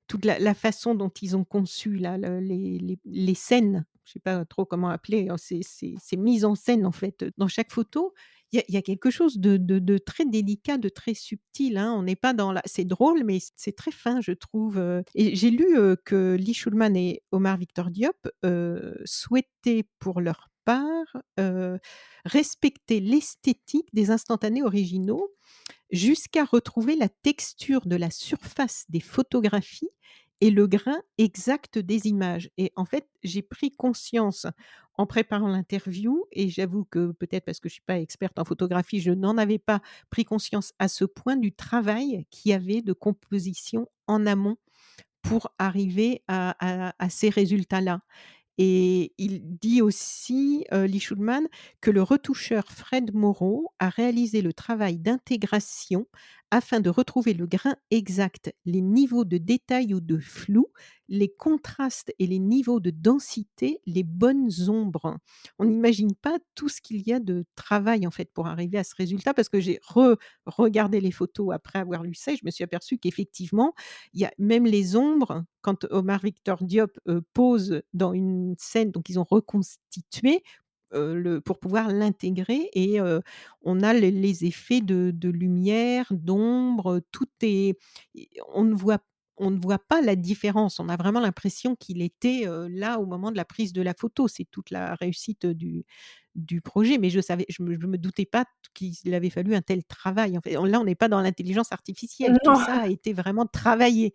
Toute 0.09 0.25
la 0.25 0.55
façon 0.55 0.95
dont 0.95 1.11
ils 1.21 1.37
ont 1.37 1.43
conçu 1.45 1.95
là, 1.95 2.17
le 2.17 2.39
les 2.39 2.79
les 2.79 2.97
les 3.05 3.35
scènes, 3.35 3.85
je 4.05 4.13
sais 4.13 4.19
pas 4.19 4.43
trop 4.43 4.65
comment 4.65 4.89
appeler, 4.89 5.29
hein, 5.29 5.37
ces 5.37 5.61
ces 5.61 5.93
ces 6.01 6.17
mises 6.17 6.45
en 6.45 6.55
scène 6.55 6.83
en 6.87 6.91
fait, 6.91 7.25
dans 7.37 7.47
chaque 7.47 7.71
photo, 7.71 8.15
il 8.51 8.63
y 8.69 8.77
a 8.77 8.81
quelque 8.81 9.11
chose 9.11 9.37
de 9.37 9.57
de 9.57 9.97
très 9.99 10.25
délicat, 10.25 10.79
de 10.79 10.89
très 10.89 11.13
subtil, 11.13 11.77
hein. 11.77 11.93
On 11.95 12.01
n'est 12.01 12.15
pas 12.15 12.33
dans 12.33 12.51
la 12.51 12.63
c'est 12.65 12.85
drôle, 12.85 13.23
mais 13.23 13.37
c'est 13.55 13.75
très 13.75 13.91
fin, 13.91 14.19
je 14.19 14.31
trouve, 14.31 14.79
heu 14.79 15.03
et 15.13 15.35
j'ai 15.35 15.51
lu, 15.51 15.77
heu, 15.77 15.95
que 16.05 16.33
Lee 16.39 16.55
Shulman 16.55 16.95
et 16.97 17.21
Omar 17.31 17.57
Victor 17.57 17.91
Diop, 17.91 18.17
heu, 18.45 18.97
souhaitaient 19.05 19.85
pour 19.99 20.21
leur 20.21 20.49
respecter 22.25 22.99
l'esthétique 22.99 23.87
des 23.93 24.11
instantanés 24.11 24.63
originaux 24.63 25.29
jusqu'à 25.91 26.45
retrouver 26.45 26.95
la 26.95 27.09
texture 27.09 27.85
de 27.85 27.95
la 27.95 28.11
surface 28.11 28.85
des 28.89 28.99
photographies 28.99 29.89
et 30.41 30.51
le 30.51 30.67
grain 30.67 31.01
exact 31.17 31.79
des 31.79 32.07
images. 32.07 32.49
Et 32.57 32.71
en 32.75 32.85
fait, 32.85 33.07
j'ai 33.23 33.41
pris 33.41 33.71
conscience 33.71 34.45
en 34.95 35.05
préparant 35.05 35.47
l'interview 35.47 36.25
et 36.31 36.49
j'avoue 36.49 36.85
que 36.85 37.11
peut-être 37.11 37.45
parce 37.45 37.59
que 37.59 37.69
je 37.69 37.73
suis 37.73 37.81
pas 37.81 37.99
experte 37.99 38.39
en 38.39 38.45
photographie, 38.45 38.99
je 39.01 39.11
n'en 39.11 39.37
avais 39.37 39.59
pas 39.59 39.81
pris 40.09 40.25
conscience 40.25 40.73
à 40.79 40.87
ce 40.87 41.05
point 41.05 41.37
du 41.37 41.53
travail 41.53 42.25
qu'il 42.29 42.51
y 42.51 42.53
avait 42.53 42.81
de 42.81 42.93
composition 42.93 43.87
en 44.07 44.25
amont 44.25 44.57
pour 45.21 45.53
arriver 45.57 46.23
à 46.27 46.93
ces 47.09 47.29
résultats-là 47.29 48.01
et 48.59 49.13
il 49.17 49.41
dit 49.59 49.81
aussi, 49.81 50.65
heu, 50.73 50.83
Lee 50.85 50.99
Shulman, 50.99 51.47
que 51.81 51.91
le 51.91 52.03
retoucheur 52.03 52.65
Fred 52.71 53.13
Moreau 53.15 53.73
a 53.79 53.89
réalisé 53.89 54.41
le 54.41 54.53
travail 54.53 54.97
d'intégration 54.99 56.05
afin 56.51 56.79
de 56.79 56.89
retrouver 56.89 57.33
le 57.33 57.45
grain 57.45 57.75
exact, 57.91 58.53
les 58.65 58.81
niveaux 58.81 59.25
de 59.25 59.37
détail 59.37 59.93
ou 59.93 59.99
de 60.01 60.17
flou, 60.17 60.67
les 61.07 61.29
contrastes 61.29 62.13
et 62.19 62.27
les 62.27 62.39
niveaux 62.39 62.79
de 62.79 62.89
densité, 62.91 63.81
les 63.85 64.03
bonnes 64.03 64.51
ombres. 64.67 65.17
On 65.59 65.65
n'imagine 65.65 66.13
pas 66.15 66.37
tout 66.55 66.69
ce 66.69 66.81
qu'il 66.81 67.07
y 67.07 67.13
a 67.13 67.19
de 67.19 67.45
travail, 67.55 68.05
en 68.07 68.11
fait, 68.11 68.31
pour 68.33 68.47
arriver 68.47 68.77
à 68.77 68.83
ce 68.83 68.95
résultat 68.95 69.33
parce 69.33 69.49
que 69.49 69.59
j'ai 69.59 69.79
re-regardé 69.83 71.01
les 71.01 71.11
photos 71.11 71.53
après 71.53 71.79
avoir 71.79 72.03
lu 72.03 72.13
ça 72.15 72.31
et 72.33 72.35
je 72.35 72.45
me 72.45 72.51
suis 72.51 72.63
aperçue 72.63 72.97
qu'effectivement, 72.97 73.73
il 74.13 74.21
y 74.21 74.25
a 74.25 74.31
même 74.37 74.65
les 74.65 74.95
ombres, 74.95 75.43
quand 75.61 75.85
Omar 75.91 76.21
Victor 76.23 76.63
Diop, 76.63 76.97
heu, 77.07 77.21
pose 77.33 77.81
dans 77.93 78.13
une 78.13 78.55
scène, 78.57 78.91
donc 78.91 79.09
ils 79.09 79.19
ont 79.19 79.25
reconstitué, 79.29 80.43
le 80.93 81.41
pour 81.41 81.59
pouvoir 81.59 81.89
l'intégrer 81.89 82.69
et 82.73 82.99
heu, 83.01 83.21
on 83.61 83.81
a 83.81 83.93
les 83.93 84.11
les 84.11 84.45
effets 84.45 84.81
de 84.81 85.11
de 85.13 85.29
lumière, 85.29 86.07
d'ombre, 86.11 87.01
tout 87.11 87.27
est 87.43 87.77
on 88.53 88.63
ne 88.63 88.73
voit 88.75 88.99
on 89.41 89.51
ne 89.51 89.59
voit 89.59 89.79
pas 89.79 90.01
la 90.01 90.17
différence. 90.17 90.81
On 90.81 90.89
a 90.89 90.97
vraiment 90.97 91.21
l'impression 91.21 91.75
qu'il 91.77 92.01
était, 92.01 92.43
heu, 92.47 92.67
là 92.67 92.99
au 92.99 93.05
moment 93.05 93.31
de 93.31 93.37
la 93.37 93.45
prise 93.45 93.71
de 93.71 93.81
la 93.81 93.93
photo. 93.93 94.27
C'est 94.27 94.43
toute 94.51 94.69
la 94.71 94.95
réussite, 94.95 95.45
du 95.45 95.85
du 96.35 96.61
projet, 96.61 96.97
mais 96.99 97.09
je 97.09 97.21
savais 97.21 97.45
je 97.49 97.63
me 97.63 97.79
je 97.79 97.87
me 97.87 97.97
doutais 97.97 98.25
pas 98.25 98.45
qu'il 98.73 99.13
avait 99.15 99.29
fallu 99.31 99.55
un 99.55 99.61
tel 99.61 99.83
travail, 99.85 100.37
en 100.37 100.41
fait. 100.41 100.53
Là, 100.53 100.79
on 100.81 100.83
n'est 100.85 100.95
pas 100.95 101.07
dans 101.09 101.21
l'intelligence 101.21 101.71
artificielle, 101.71 102.37
tout 102.43 102.55
ça 102.55 102.81
a 102.81 102.87
été 102.87 103.13
vraiment 103.13 103.45
travaillé. 103.47 104.13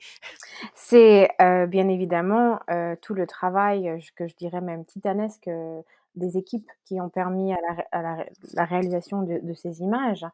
C'est, 0.74 1.28
bien 1.68 1.88
évidemment, 1.88 2.58
tout 3.02 3.14
le 3.14 3.26
travail, 3.26 3.98
que 4.16 4.26
je 4.28 4.34
dirais 4.37 4.60
même 4.60 4.84
titanesque, 4.84 5.48
des 6.16 6.37
équipes 6.38 6.70
qui 6.85 7.00
ont 7.00 7.09
permis 7.11 7.53
à 7.53 7.59
la 7.68 7.74
ré 7.74 7.85
à 7.92 8.03
la 8.03 8.14
ré 8.16 8.33
la 8.55 8.64
réalisation 8.64 9.22
de 9.22 9.38
de 9.38 9.55
ces 9.55 9.81
images, 9.83 10.27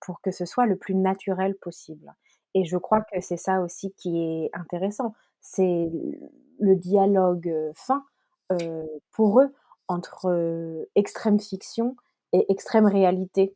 pour 0.00 0.20
que 0.22 0.30
ce 0.30 0.44
soit 0.44 0.66
le 0.66 0.76
plus 0.76 0.94
naturel 0.94 1.54
possible 1.56 2.14
et 2.54 2.64
je 2.64 2.76
crois 2.76 3.02
que 3.02 3.20
c'est 3.20 3.36
ça 3.36 3.60
aussi 3.60 3.92
qui 3.92 4.18
est 4.18 4.50
intéressant. 4.54 5.14
C'est 5.40 5.90
le 6.58 6.76
dialogue, 6.76 7.52
fin, 7.74 8.04
pour 9.12 9.40
eux, 9.40 9.54
entre, 9.88 10.86
extrême 10.94 11.40
fiction 11.40 11.96
et 12.32 12.50
extrême 12.50 12.86
réalité. 12.86 13.54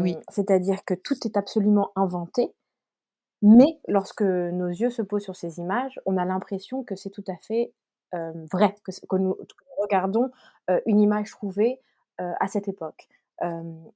Oui. 0.00 0.16
C'est-à-dire 0.28 0.84
que 0.84 0.94
tout 0.94 1.14
est 1.24 1.36
absolument 1.36 1.92
inventé 1.96 2.52
mais 3.42 3.78
lorsque 3.86 4.22
nos 4.22 4.68
yeux 4.68 4.90
se 4.90 5.02
posent 5.02 5.22
sur 5.24 5.36
ces 5.36 5.58
images, 5.58 6.00
on 6.06 6.16
a 6.16 6.24
l'impression 6.24 6.82
que 6.82 6.96
c'est 6.96 7.10
tout 7.10 7.24
à 7.28 7.36
fait, 7.36 7.72
vrai, 8.12 8.74
que 8.84 9.16
nous 9.16 9.34
que 9.34 9.64
nous 9.76 9.82
regardons, 9.82 10.30
une 10.86 11.00
image 11.00 11.30
trouvée, 11.30 11.80
à 12.18 12.48
cette 12.48 12.68
époque. 12.68 13.08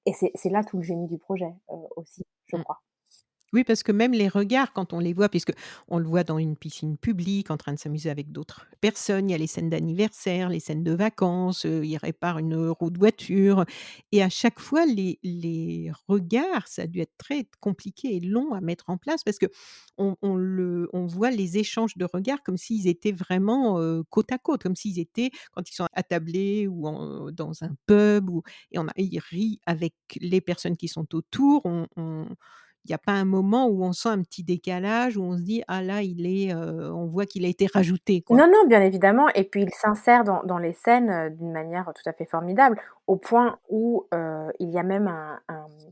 Et 0.06 0.12
c'est 0.12 0.50
là 0.50 0.64
tout 0.64 0.78
le 0.78 0.82
génie 0.82 1.06
du 1.08 1.18
projet, 1.18 1.54
aussi, 1.96 2.22
je 2.46 2.56
Mmh. 2.56 2.62
crois. 2.64 2.80
Oui, 3.52 3.64
parce 3.64 3.82
que 3.82 3.90
même 3.90 4.12
les 4.12 4.28
regards, 4.28 4.72
quand 4.72 4.92
on 4.92 5.00
les 5.00 5.12
voit, 5.12 5.28
puisqu'on 5.28 5.98
le 5.98 6.04
voit 6.06 6.22
dans 6.22 6.38
une 6.38 6.56
piscine 6.56 6.96
publique, 6.96 7.50
en 7.50 7.56
train 7.56 7.72
de 7.72 7.78
s'amuser 7.80 8.08
avec 8.08 8.30
d'autres 8.30 8.66
personnes, 8.80 9.28
il 9.28 9.32
y 9.32 9.34
a 9.34 9.38
les 9.38 9.48
scènes 9.48 9.68
d'anniversaire, 9.70 10.48
les 10.48 10.60
scènes 10.60 10.84
de 10.84 10.92
vacances, 10.92 11.64
heu, 11.66 11.84
il 11.84 11.96
répare 11.96 12.38
une, 12.38 12.54
roue 12.68 12.90
de 12.90 12.98
voiture 12.98 13.64
et 14.12 14.22
à 14.22 14.28
chaque 14.28 14.60
fois 14.60 14.86
les 14.86 15.18
les 15.24 15.90
regards, 16.06 16.68
ça 16.68 16.82
a 16.82 16.86
dû 16.86 17.00
être 17.00 17.16
très 17.18 17.46
compliqué 17.60 18.16
et 18.16 18.20
long 18.20 18.52
à 18.52 18.60
mettre 18.60 18.84
en 18.88 18.96
place 18.98 19.24
parce 19.24 19.38
qu'on 19.38 20.16
on 20.22 20.36
le 20.36 20.88
on 20.92 21.06
voit 21.06 21.30
les 21.32 21.58
échanges 21.58 21.96
de 21.96 22.04
regards 22.12 22.42
comme 22.44 22.56
s'ils 22.56 22.86
étaient 22.86 23.12
vraiment, 23.12 23.80
heu, 23.80 24.04
côte 24.10 24.30
à 24.32 24.38
côte, 24.38 24.62
comme 24.62 24.76
s'ils 24.76 24.98
étaient 25.00 25.30
quand 25.52 25.68
ils 25.68 25.74
sont 25.74 25.86
attablés 25.92 26.68
ou 26.68 27.30
dans 27.32 27.64
un 27.64 27.70
pub 27.86 28.30
et 28.70 28.78
on 28.78 28.86
a 28.86 28.92
ils 28.96 29.18
rient 29.18 29.58
avec 29.66 29.94
les 30.20 30.40
personnes 30.40 30.76
qui 30.76 30.86
sont 30.88 31.12
autour. 31.16 31.62
On 31.64 31.86
on 31.96 32.26
il 32.84 32.90
y 32.90 32.94
a 32.94 32.98
pas 32.98 33.12
un 33.12 33.24
moment 33.24 33.66
où 33.68 33.84
on 33.84 33.92
sent 33.92 34.08
un 34.08 34.22
petit 34.22 34.42
décalage, 34.44 35.16
où 35.16 35.22
on 35.22 35.36
se 35.36 35.42
dit: 35.42 35.62
«Ah 35.68 35.82
là, 35.82 36.02
il 36.02 36.26
est, 36.26 36.54
heu, 36.54 36.92
on 36.94 37.06
voit 37.06 37.26
qu'il 37.26 37.44
a 37.44 37.48
été 37.48 37.66
rajouté, 37.66 38.22
quoi». 38.22 38.36
Non, 38.36 38.46
non, 38.46 38.66
bien 38.66 38.80
évidemment 38.82 39.28
et 39.34 39.44
puis 39.44 39.62
il 39.62 39.70
s'insère 39.74 40.24
dans 40.24 40.58
les 40.58 40.72
scènes, 40.72 41.10
heu, 41.10 41.30
d'une 41.30 41.52
manière 41.52 41.92
tout 41.94 42.08
à 42.08 42.12
fait 42.12 42.24
formidable, 42.26 42.80
au 43.06 43.16
point 43.16 43.58
où, 43.68 44.06
heu, 44.14 44.48
il 44.58 44.70
y 44.70 44.78
a 44.78 44.82
même 44.82 45.08
un 45.08 45.40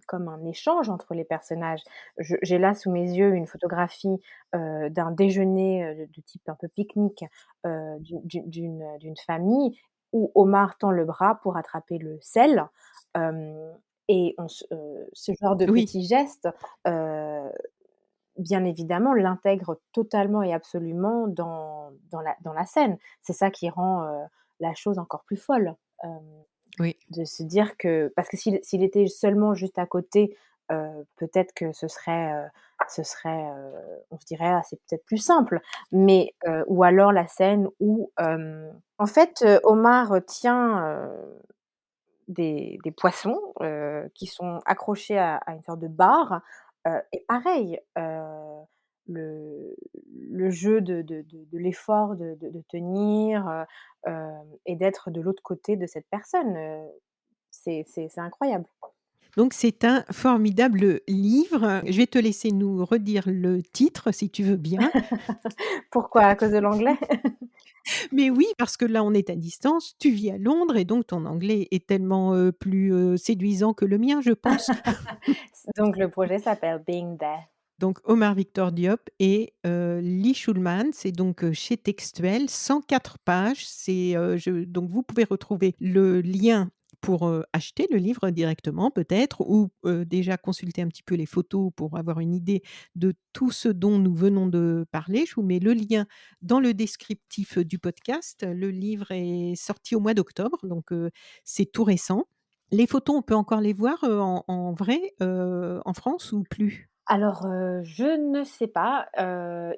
comme 0.06 0.28
un 0.28 0.44
échange 0.46 0.88
entre 0.88 1.14
les 1.14 1.24
personnages. 1.24 1.82
J'ai 2.18 2.58
là 2.58 2.74
sous 2.74 2.90
mes 2.90 3.10
yeux 3.10 3.34
une 3.34 3.46
photographie, 3.46 4.20
d'un 4.54 5.10
déjeuner, 5.10 6.08
de 6.14 6.20
type 6.22 6.48
un 6.48 6.54
peu 6.54 6.68
pique-nique, 6.68 7.24
d'une, 7.64 9.14
famille 9.26 9.78
où 10.12 10.32
Omar 10.34 10.78
tend 10.78 10.90
le 10.90 11.04
bras 11.04 11.38
pour 11.42 11.56
attraper 11.58 11.98
le 11.98 12.18
sel, 12.22 12.64
et 14.08 14.34
on 14.38 14.46
heu, 14.72 15.08
ce 15.12 15.32
genre 15.42 15.56
de 15.56 15.66
Oui. 15.66 15.88
petits 15.88 16.04
gestes, 16.06 16.48
heu, 16.88 17.50
bien 18.38 18.64
évidemment 18.64 19.14
l'intègre 19.14 19.80
totalement 19.92 20.42
et 20.42 20.54
absolument 20.54 21.28
dans 21.28 21.92
dans 22.10 22.20
la 22.22 22.36
dans 22.44 22.52
la 22.54 22.66
scène. 22.66 22.98
C'est 23.22 23.34
ça 23.34 23.50
qui 23.52 23.70
rend, 23.70 24.04
heu, 24.04 24.26
la 24.60 24.74
chose 24.74 24.98
encore 25.00 25.24
plus 25.24 25.36
folle, 25.38 25.74
Oui. 26.80 26.98
de 27.10 27.24
se 27.24 27.42
dire 27.42 27.76
que 27.78 28.12
parce 28.16 28.28
que 28.28 28.36
s'il 28.36 28.84
était 28.84 29.06
seulement 29.06 29.54
juste 29.54 29.78
à 29.78 29.86
côté, 29.86 30.36
peut-être 31.16 31.54
que 31.54 31.72
ce 31.72 31.88
serait, 31.88 32.32
ce 32.88 33.02
serait, 33.02 33.44
on 34.10 34.18
se 34.18 34.26
dirait: 34.26 34.46
«Ah, 34.48 34.62
c'est 34.68 34.76
peut-être 34.88 35.04
plus 35.06 35.16
simple», 35.18 35.60
mais 35.92 36.34
ou 36.68 36.84
alors 36.84 37.12
la 37.12 37.26
scène 37.28 37.68
où, 37.80 38.12
en 38.98 39.06
fait, 39.06 39.44
Omar 39.64 40.14
tient, 40.26 41.10
des 42.28 42.92
poissons, 42.96 43.40
heu, 43.62 44.10
qui 44.14 44.26
sont 44.26 44.60
accrochés 44.66 45.18
à 45.18 45.40
une 45.48 45.62
sorte 45.62 45.80
de 45.80 45.88
barre, 45.88 46.42
heu 46.86 47.00
et 47.12 47.24
pareil, 47.28 47.80
heu, 47.98 48.62
le 49.08 50.50
jeu 50.50 50.80
de 50.82 51.02
de 51.02 51.58
l'effort 51.58 52.16
de 52.16 52.36
tenir, 52.68 53.66
et 54.66 54.76
d'être 54.76 55.10
de 55.10 55.20
l'autre 55.20 55.42
côté 55.42 55.76
de 55.76 55.86
cette 55.86 56.06
personne, 56.10 56.56
c'est 57.50 57.84
incroyable. 58.18 58.66
Donc 59.38 59.52
c'est 59.52 59.84
un 59.84 60.04
formidable 60.10 61.00
livre. 61.06 61.80
Je 61.86 61.96
vais 61.96 62.08
te 62.08 62.18
laisser 62.18 62.50
nous 62.50 62.84
redire 62.84 63.22
le 63.28 63.62
titre 63.62 64.10
si 64.12 64.30
tu 64.30 64.42
veux 64.42 64.56
bien. 64.56 64.90
Pourquoi? 65.92 66.22
À 66.22 66.34
cause 66.34 66.50
de 66.50 66.58
l'anglais? 66.58 66.96
Mais 68.12 68.30
oui, 68.30 68.46
parce 68.58 68.76
que 68.76 68.84
là, 68.84 69.04
on 69.04 69.14
est 69.14 69.30
à 69.30 69.36
distance, 69.36 69.94
tu 70.00 70.10
vis 70.10 70.32
à 70.32 70.38
Londres 70.38 70.76
et 70.76 70.84
donc 70.84 71.06
ton 71.06 71.24
anglais 71.24 71.68
est 71.70 71.86
tellement, 71.86 72.34
heu, 72.34 72.50
plus, 72.50 72.92
heu, 72.92 73.16
séduisant 73.16 73.74
que 73.74 73.84
le 73.84 73.96
mien, 73.96 74.20
je 74.22 74.32
pense. 74.32 74.72
Donc 75.76 75.96
le 75.96 76.08
projet 76.08 76.40
s'appelle 76.40 76.82
Being 76.84 77.16
There. 77.16 77.46
Donc 77.78 78.00
Omar 78.02 78.34
Victor 78.34 78.72
Diop 78.72 79.08
et 79.20 79.54
euh, 79.64 80.00
Lee 80.00 80.34
Schulman, 80.34 80.90
c'est 80.92 81.12
donc 81.12 81.44
euh, 81.44 81.52
chez 81.52 81.76
Textuel, 81.76 82.50
104 82.50 83.18
pages. 83.18 83.64
C'est 83.64 84.16
euh, 84.16 84.36
donc 84.66 84.90
vous 84.90 85.04
pouvez 85.04 85.22
retrouver 85.22 85.76
le 85.78 86.20
lien 86.20 86.70
pour 87.00 87.30
acheter 87.52 87.86
le 87.90 87.98
livre 87.98 88.30
directement 88.30 88.90
peut-être 88.90 89.40
ou 89.42 89.70
déjà 90.04 90.36
consulter 90.36 90.82
un 90.82 90.88
petit 90.88 91.02
peu 91.02 91.14
les 91.14 91.26
photos 91.26 91.70
pour 91.74 91.96
avoir 91.96 92.20
une 92.20 92.34
idée 92.34 92.62
de 92.94 93.14
tout 93.32 93.50
ce 93.50 93.68
dont 93.68 93.98
nous 93.98 94.14
venons 94.14 94.46
de 94.46 94.86
parler. 94.90 95.24
Je 95.26 95.34
vous 95.34 95.42
mets 95.42 95.58
le 95.58 95.72
lien 95.72 96.06
dans 96.42 96.60
le 96.60 96.74
descriptif 96.74 97.58
du 97.58 97.78
podcast. 97.78 98.44
Le 98.48 98.70
livre 98.70 99.10
est 99.10 99.54
sorti 99.56 99.94
au 99.94 100.00
mois 100.00 100.14
d'octobre, 100.14 100.58
donc 100.64 100.90
c'est 101.44 101.66
tout 101.66 101.84
récent. 101.84 102.24
Les 102.70 102.86
photos, 102.86 103.16
on 103.16 103.22
peut 103.22 103.34
encore 103.34 103.60
les 103.60 103.72
voir 103.72 104.04
en, 104.04 104.72
vrai 104.72 105.00
en 105.20 105.92
France 105.94 106.32
ou 106.32 106.42
plus? 106.42 106.90
Alors, 107.06 107.42
je 107.84 108.18
ne 108.18 108.44
sais 108.44 108.66
pas, 108.66 109.08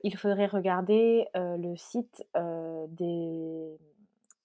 il 0.02 0.16
faudrait 0.16 0.46
regarder, 0.46 1.26
le 1.34 1.76
site, 1.76 2.24
des 2.88 3.78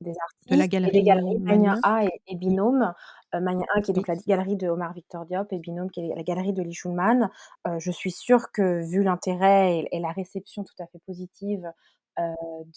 des 0.02 0.14
De 0.48 0.56
la 0.56 0.68
artistes 0.68 0.78
et 0.84 0.92
galerie 0.92 0.92
des 0.92 1.04
galeries 1.04 1.40
Mania? 1.40 1.80
A 1.84 2.06
et 2.06 2.22
et 2.28 2.36
Binôme. 2.36 2.94
Heu, 3.34 3.40
Mania 3.42 3.66
A 3.76 3.82
qui 3.82 3.92
est 3.92 3.94
donc 3.94 4.08
la 4.08 4.16
galerie 4.18 4.56
de 4.58 4.68
Omar 4.70 4.94
Victor 4.94 5.26
Diop 5.26 5.52
et 5.54 5.60
Binôme 5.60 5.92
qui 5.92 6.02
est 6.02 6.16
la 6.16 6.24
galerie 6.24 6.54
de 6.54 6.62
Lee 6.64 6.74
Schulman. 6.74 7.30
Heu, 7.68 7.80
je 7.80 7.92
suis 7.92 8.12
sûre 8.12 8.52
que 8.52 8.82
vu 8.90 9.04
l'intérêt 9.04 9.80
et 9.80 9.98
et 9.98 10.00
la 10.00 10.12
réception 10.12 10.64
tout 10.64 10.76
à 10.80 10.88
fait 10.88 11.00
positive, 11.06 11.72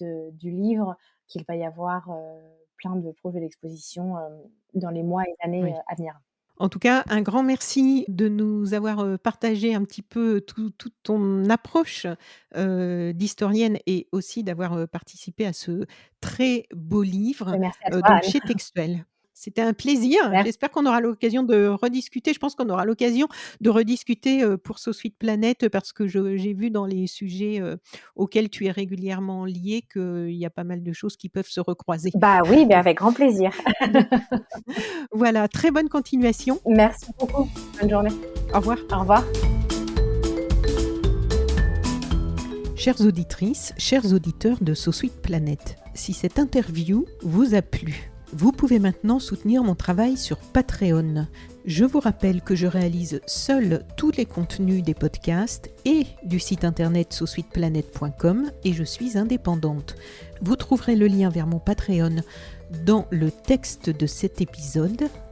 de 0.00 0.30
du 0.32 0.50
livre, 0.50 0.96
qu'il 1.28 1.44
va 1.46 1.56
y 1.56 1.64
avoir, 1.64 2.10
heu, 2.10 2.40
plein 2.76 2.96
de 2.96 3.12
projets 3.12 3.40
d'exposition, 3.40 4.16
dans 4.74 4.90
les 4.90 5.02
mois 5.04 5.24
et 5.24 5.34
années, 5.42 5.72
Oui. 5.72 5.78
à 5.88 5.94
venir. 5.96 6.18
En 6.60 6.68
tout 6.68 6.78
cas, 6.80 7.04
un 7.08 7.22
grand 7.22 7.42
merci 7.44 8.04
de 8.08 8.28
nous 8.28 8.74
avoir, 8.74 9.04
heu, 9.04 9.16
partagé 9.18 9.74
un 9.74 9.84
petit 9.84 10.02
peu 10.02 10.40
tout 10.40 10.70
toute 10.70 10.94
ton 11.04 11.48
approche, 11.50 12.06
heu, 12.56 13.12
d'historienne 13.14 13.78
et 13.86 14.08
aussi 14.12 14.42
d'avoir, 14.42 14.76
heu, 14.76 14.86
participé 14.88 15.46
à 15.46 15.52
ce 15.52 15.86
très 16.20 16.66
beau 16.74 17.02
livre, 17.02 17.56
merci 17.56 17.78
à 17.84 17.90
donc 18.02 18.24
chez 18.24 18.40
Textuel. 18.40 19.04
C'était 19.40 19.62
un 19.62 19.72
plaisir. 19.72 20.18
J'espère 20.44 20.68
qu'on 20.72 20.84
aura 20.84 21.00
l'occasion 21.00 21.44
de 21.44 21.68
rediscuter. 21.68 22.32
Je 22.32 22.40
pense 22.40 22.56
qu'on 22.56 22.68
aura 22.70 22.84
l'occasion 22.84 23.28
de 23.60 23.70
rediscuter, 23.70 24.42
heu, 24.42 24.56
pour 24.58 24.80
So 24.80 24.92
Sweet 24.92 25.16
Planet 25.16 25.68
parce 25.68 25.92
que 25.92 26.08
j'ai 26.08 26.54
vu 26.54 26.70
dans 26.70 26.86
les 26.86 27.06
sujets, 27.06 27.60
heu, 27.60 27.78
auxquels 28.16 28.50
tu 28.50 28.66
es 28.66 28.72
régulièrement 28.72 29.44
liée 29.44 29.84
qu'il 29.92 30.34
y 30.34 30.44
a 30.44 30.50
pas 30.50 30.64
mal 30.64 30.82
de 30.82 30.92
choses 30.92 31.16
qui 31.16 31.28
peuvent 31.28 31.48
se 31.48 31.60
recroiser. 31.60 32.10
Bah 32.16 32.40
oui, 32.50 32.66
mais 32.66 32.74
avec 32.74 32.96
grand 32.96 33.12
plaisir. 33.12 33.52
Voilà, 35.12 35.46
très 35.46 35.70
bonne 35.70 35.88
continuation. 35.88 36.58
Merci 36.66 37.06
beaucoup. 37.20 37.48
Bonne 37.80 37.90
journée. 37.90 38.12
Au 38.52 38.58
revoir. 38.58 38.78
Au 38.92 38.98
revoir. 38.98 39.24
Chères 42.74 43.00
auditrices, 43.02 43.72
chers 43.78 44.12
auditeurs 44.12 44.58
de 44.60 44.74
So 44.74 44.90
Sweet 44.90 45.22
Planet, 45.22 45.76
si 45.94 46.12
cette 46.12 46.40
interview 46.40 47.06
vous 47.22 47.54
a 47.54 47.62
plu, 47.62 48.10
vous 48.32 48.52
pouvez 48.52 48.78
maintenant 48.78 49.18
soutenir 49.18 49.64
mon 49.64 49.74
travail 49.74 50.16
sur 50.16 50.36
Patreon. 50.36 51.26
Je 51.64 51.84
vous 51.84 52.00
rappelle 52.00 52.42
que 52.42 52.54
je 52.54 52.66
réalise 52.66 53.20
seul 53.26 53.84
tous 53.96 54.10
les 54.12 54.26
contenus 54.26 54.82
des 54.82 54.94
podcasts 54.94 55.70
et 55.84 56.06
du 56.24 56.38
site 56.38 56.64
internet 56.64 57.12
sosweetplanet.com 57.12 58.50
et 58.64 58.72
je 58.72 58.84
suis 58.84 59.16
indépendante. 59.16 59.96
Vous 60.42 60.56
trouverez 60.56 60.96
le 60.96 61.06
lien 61.06 61.30
vers 61.30 61.46
mon 61.46 61.58
Patreon 61.58 62.16
dans 62.84 63.06
le 63.10 63.30
texte 63.30 63.90
de 63.90 64.06
cet 64.06 64.40
épisode. 64.40 65.08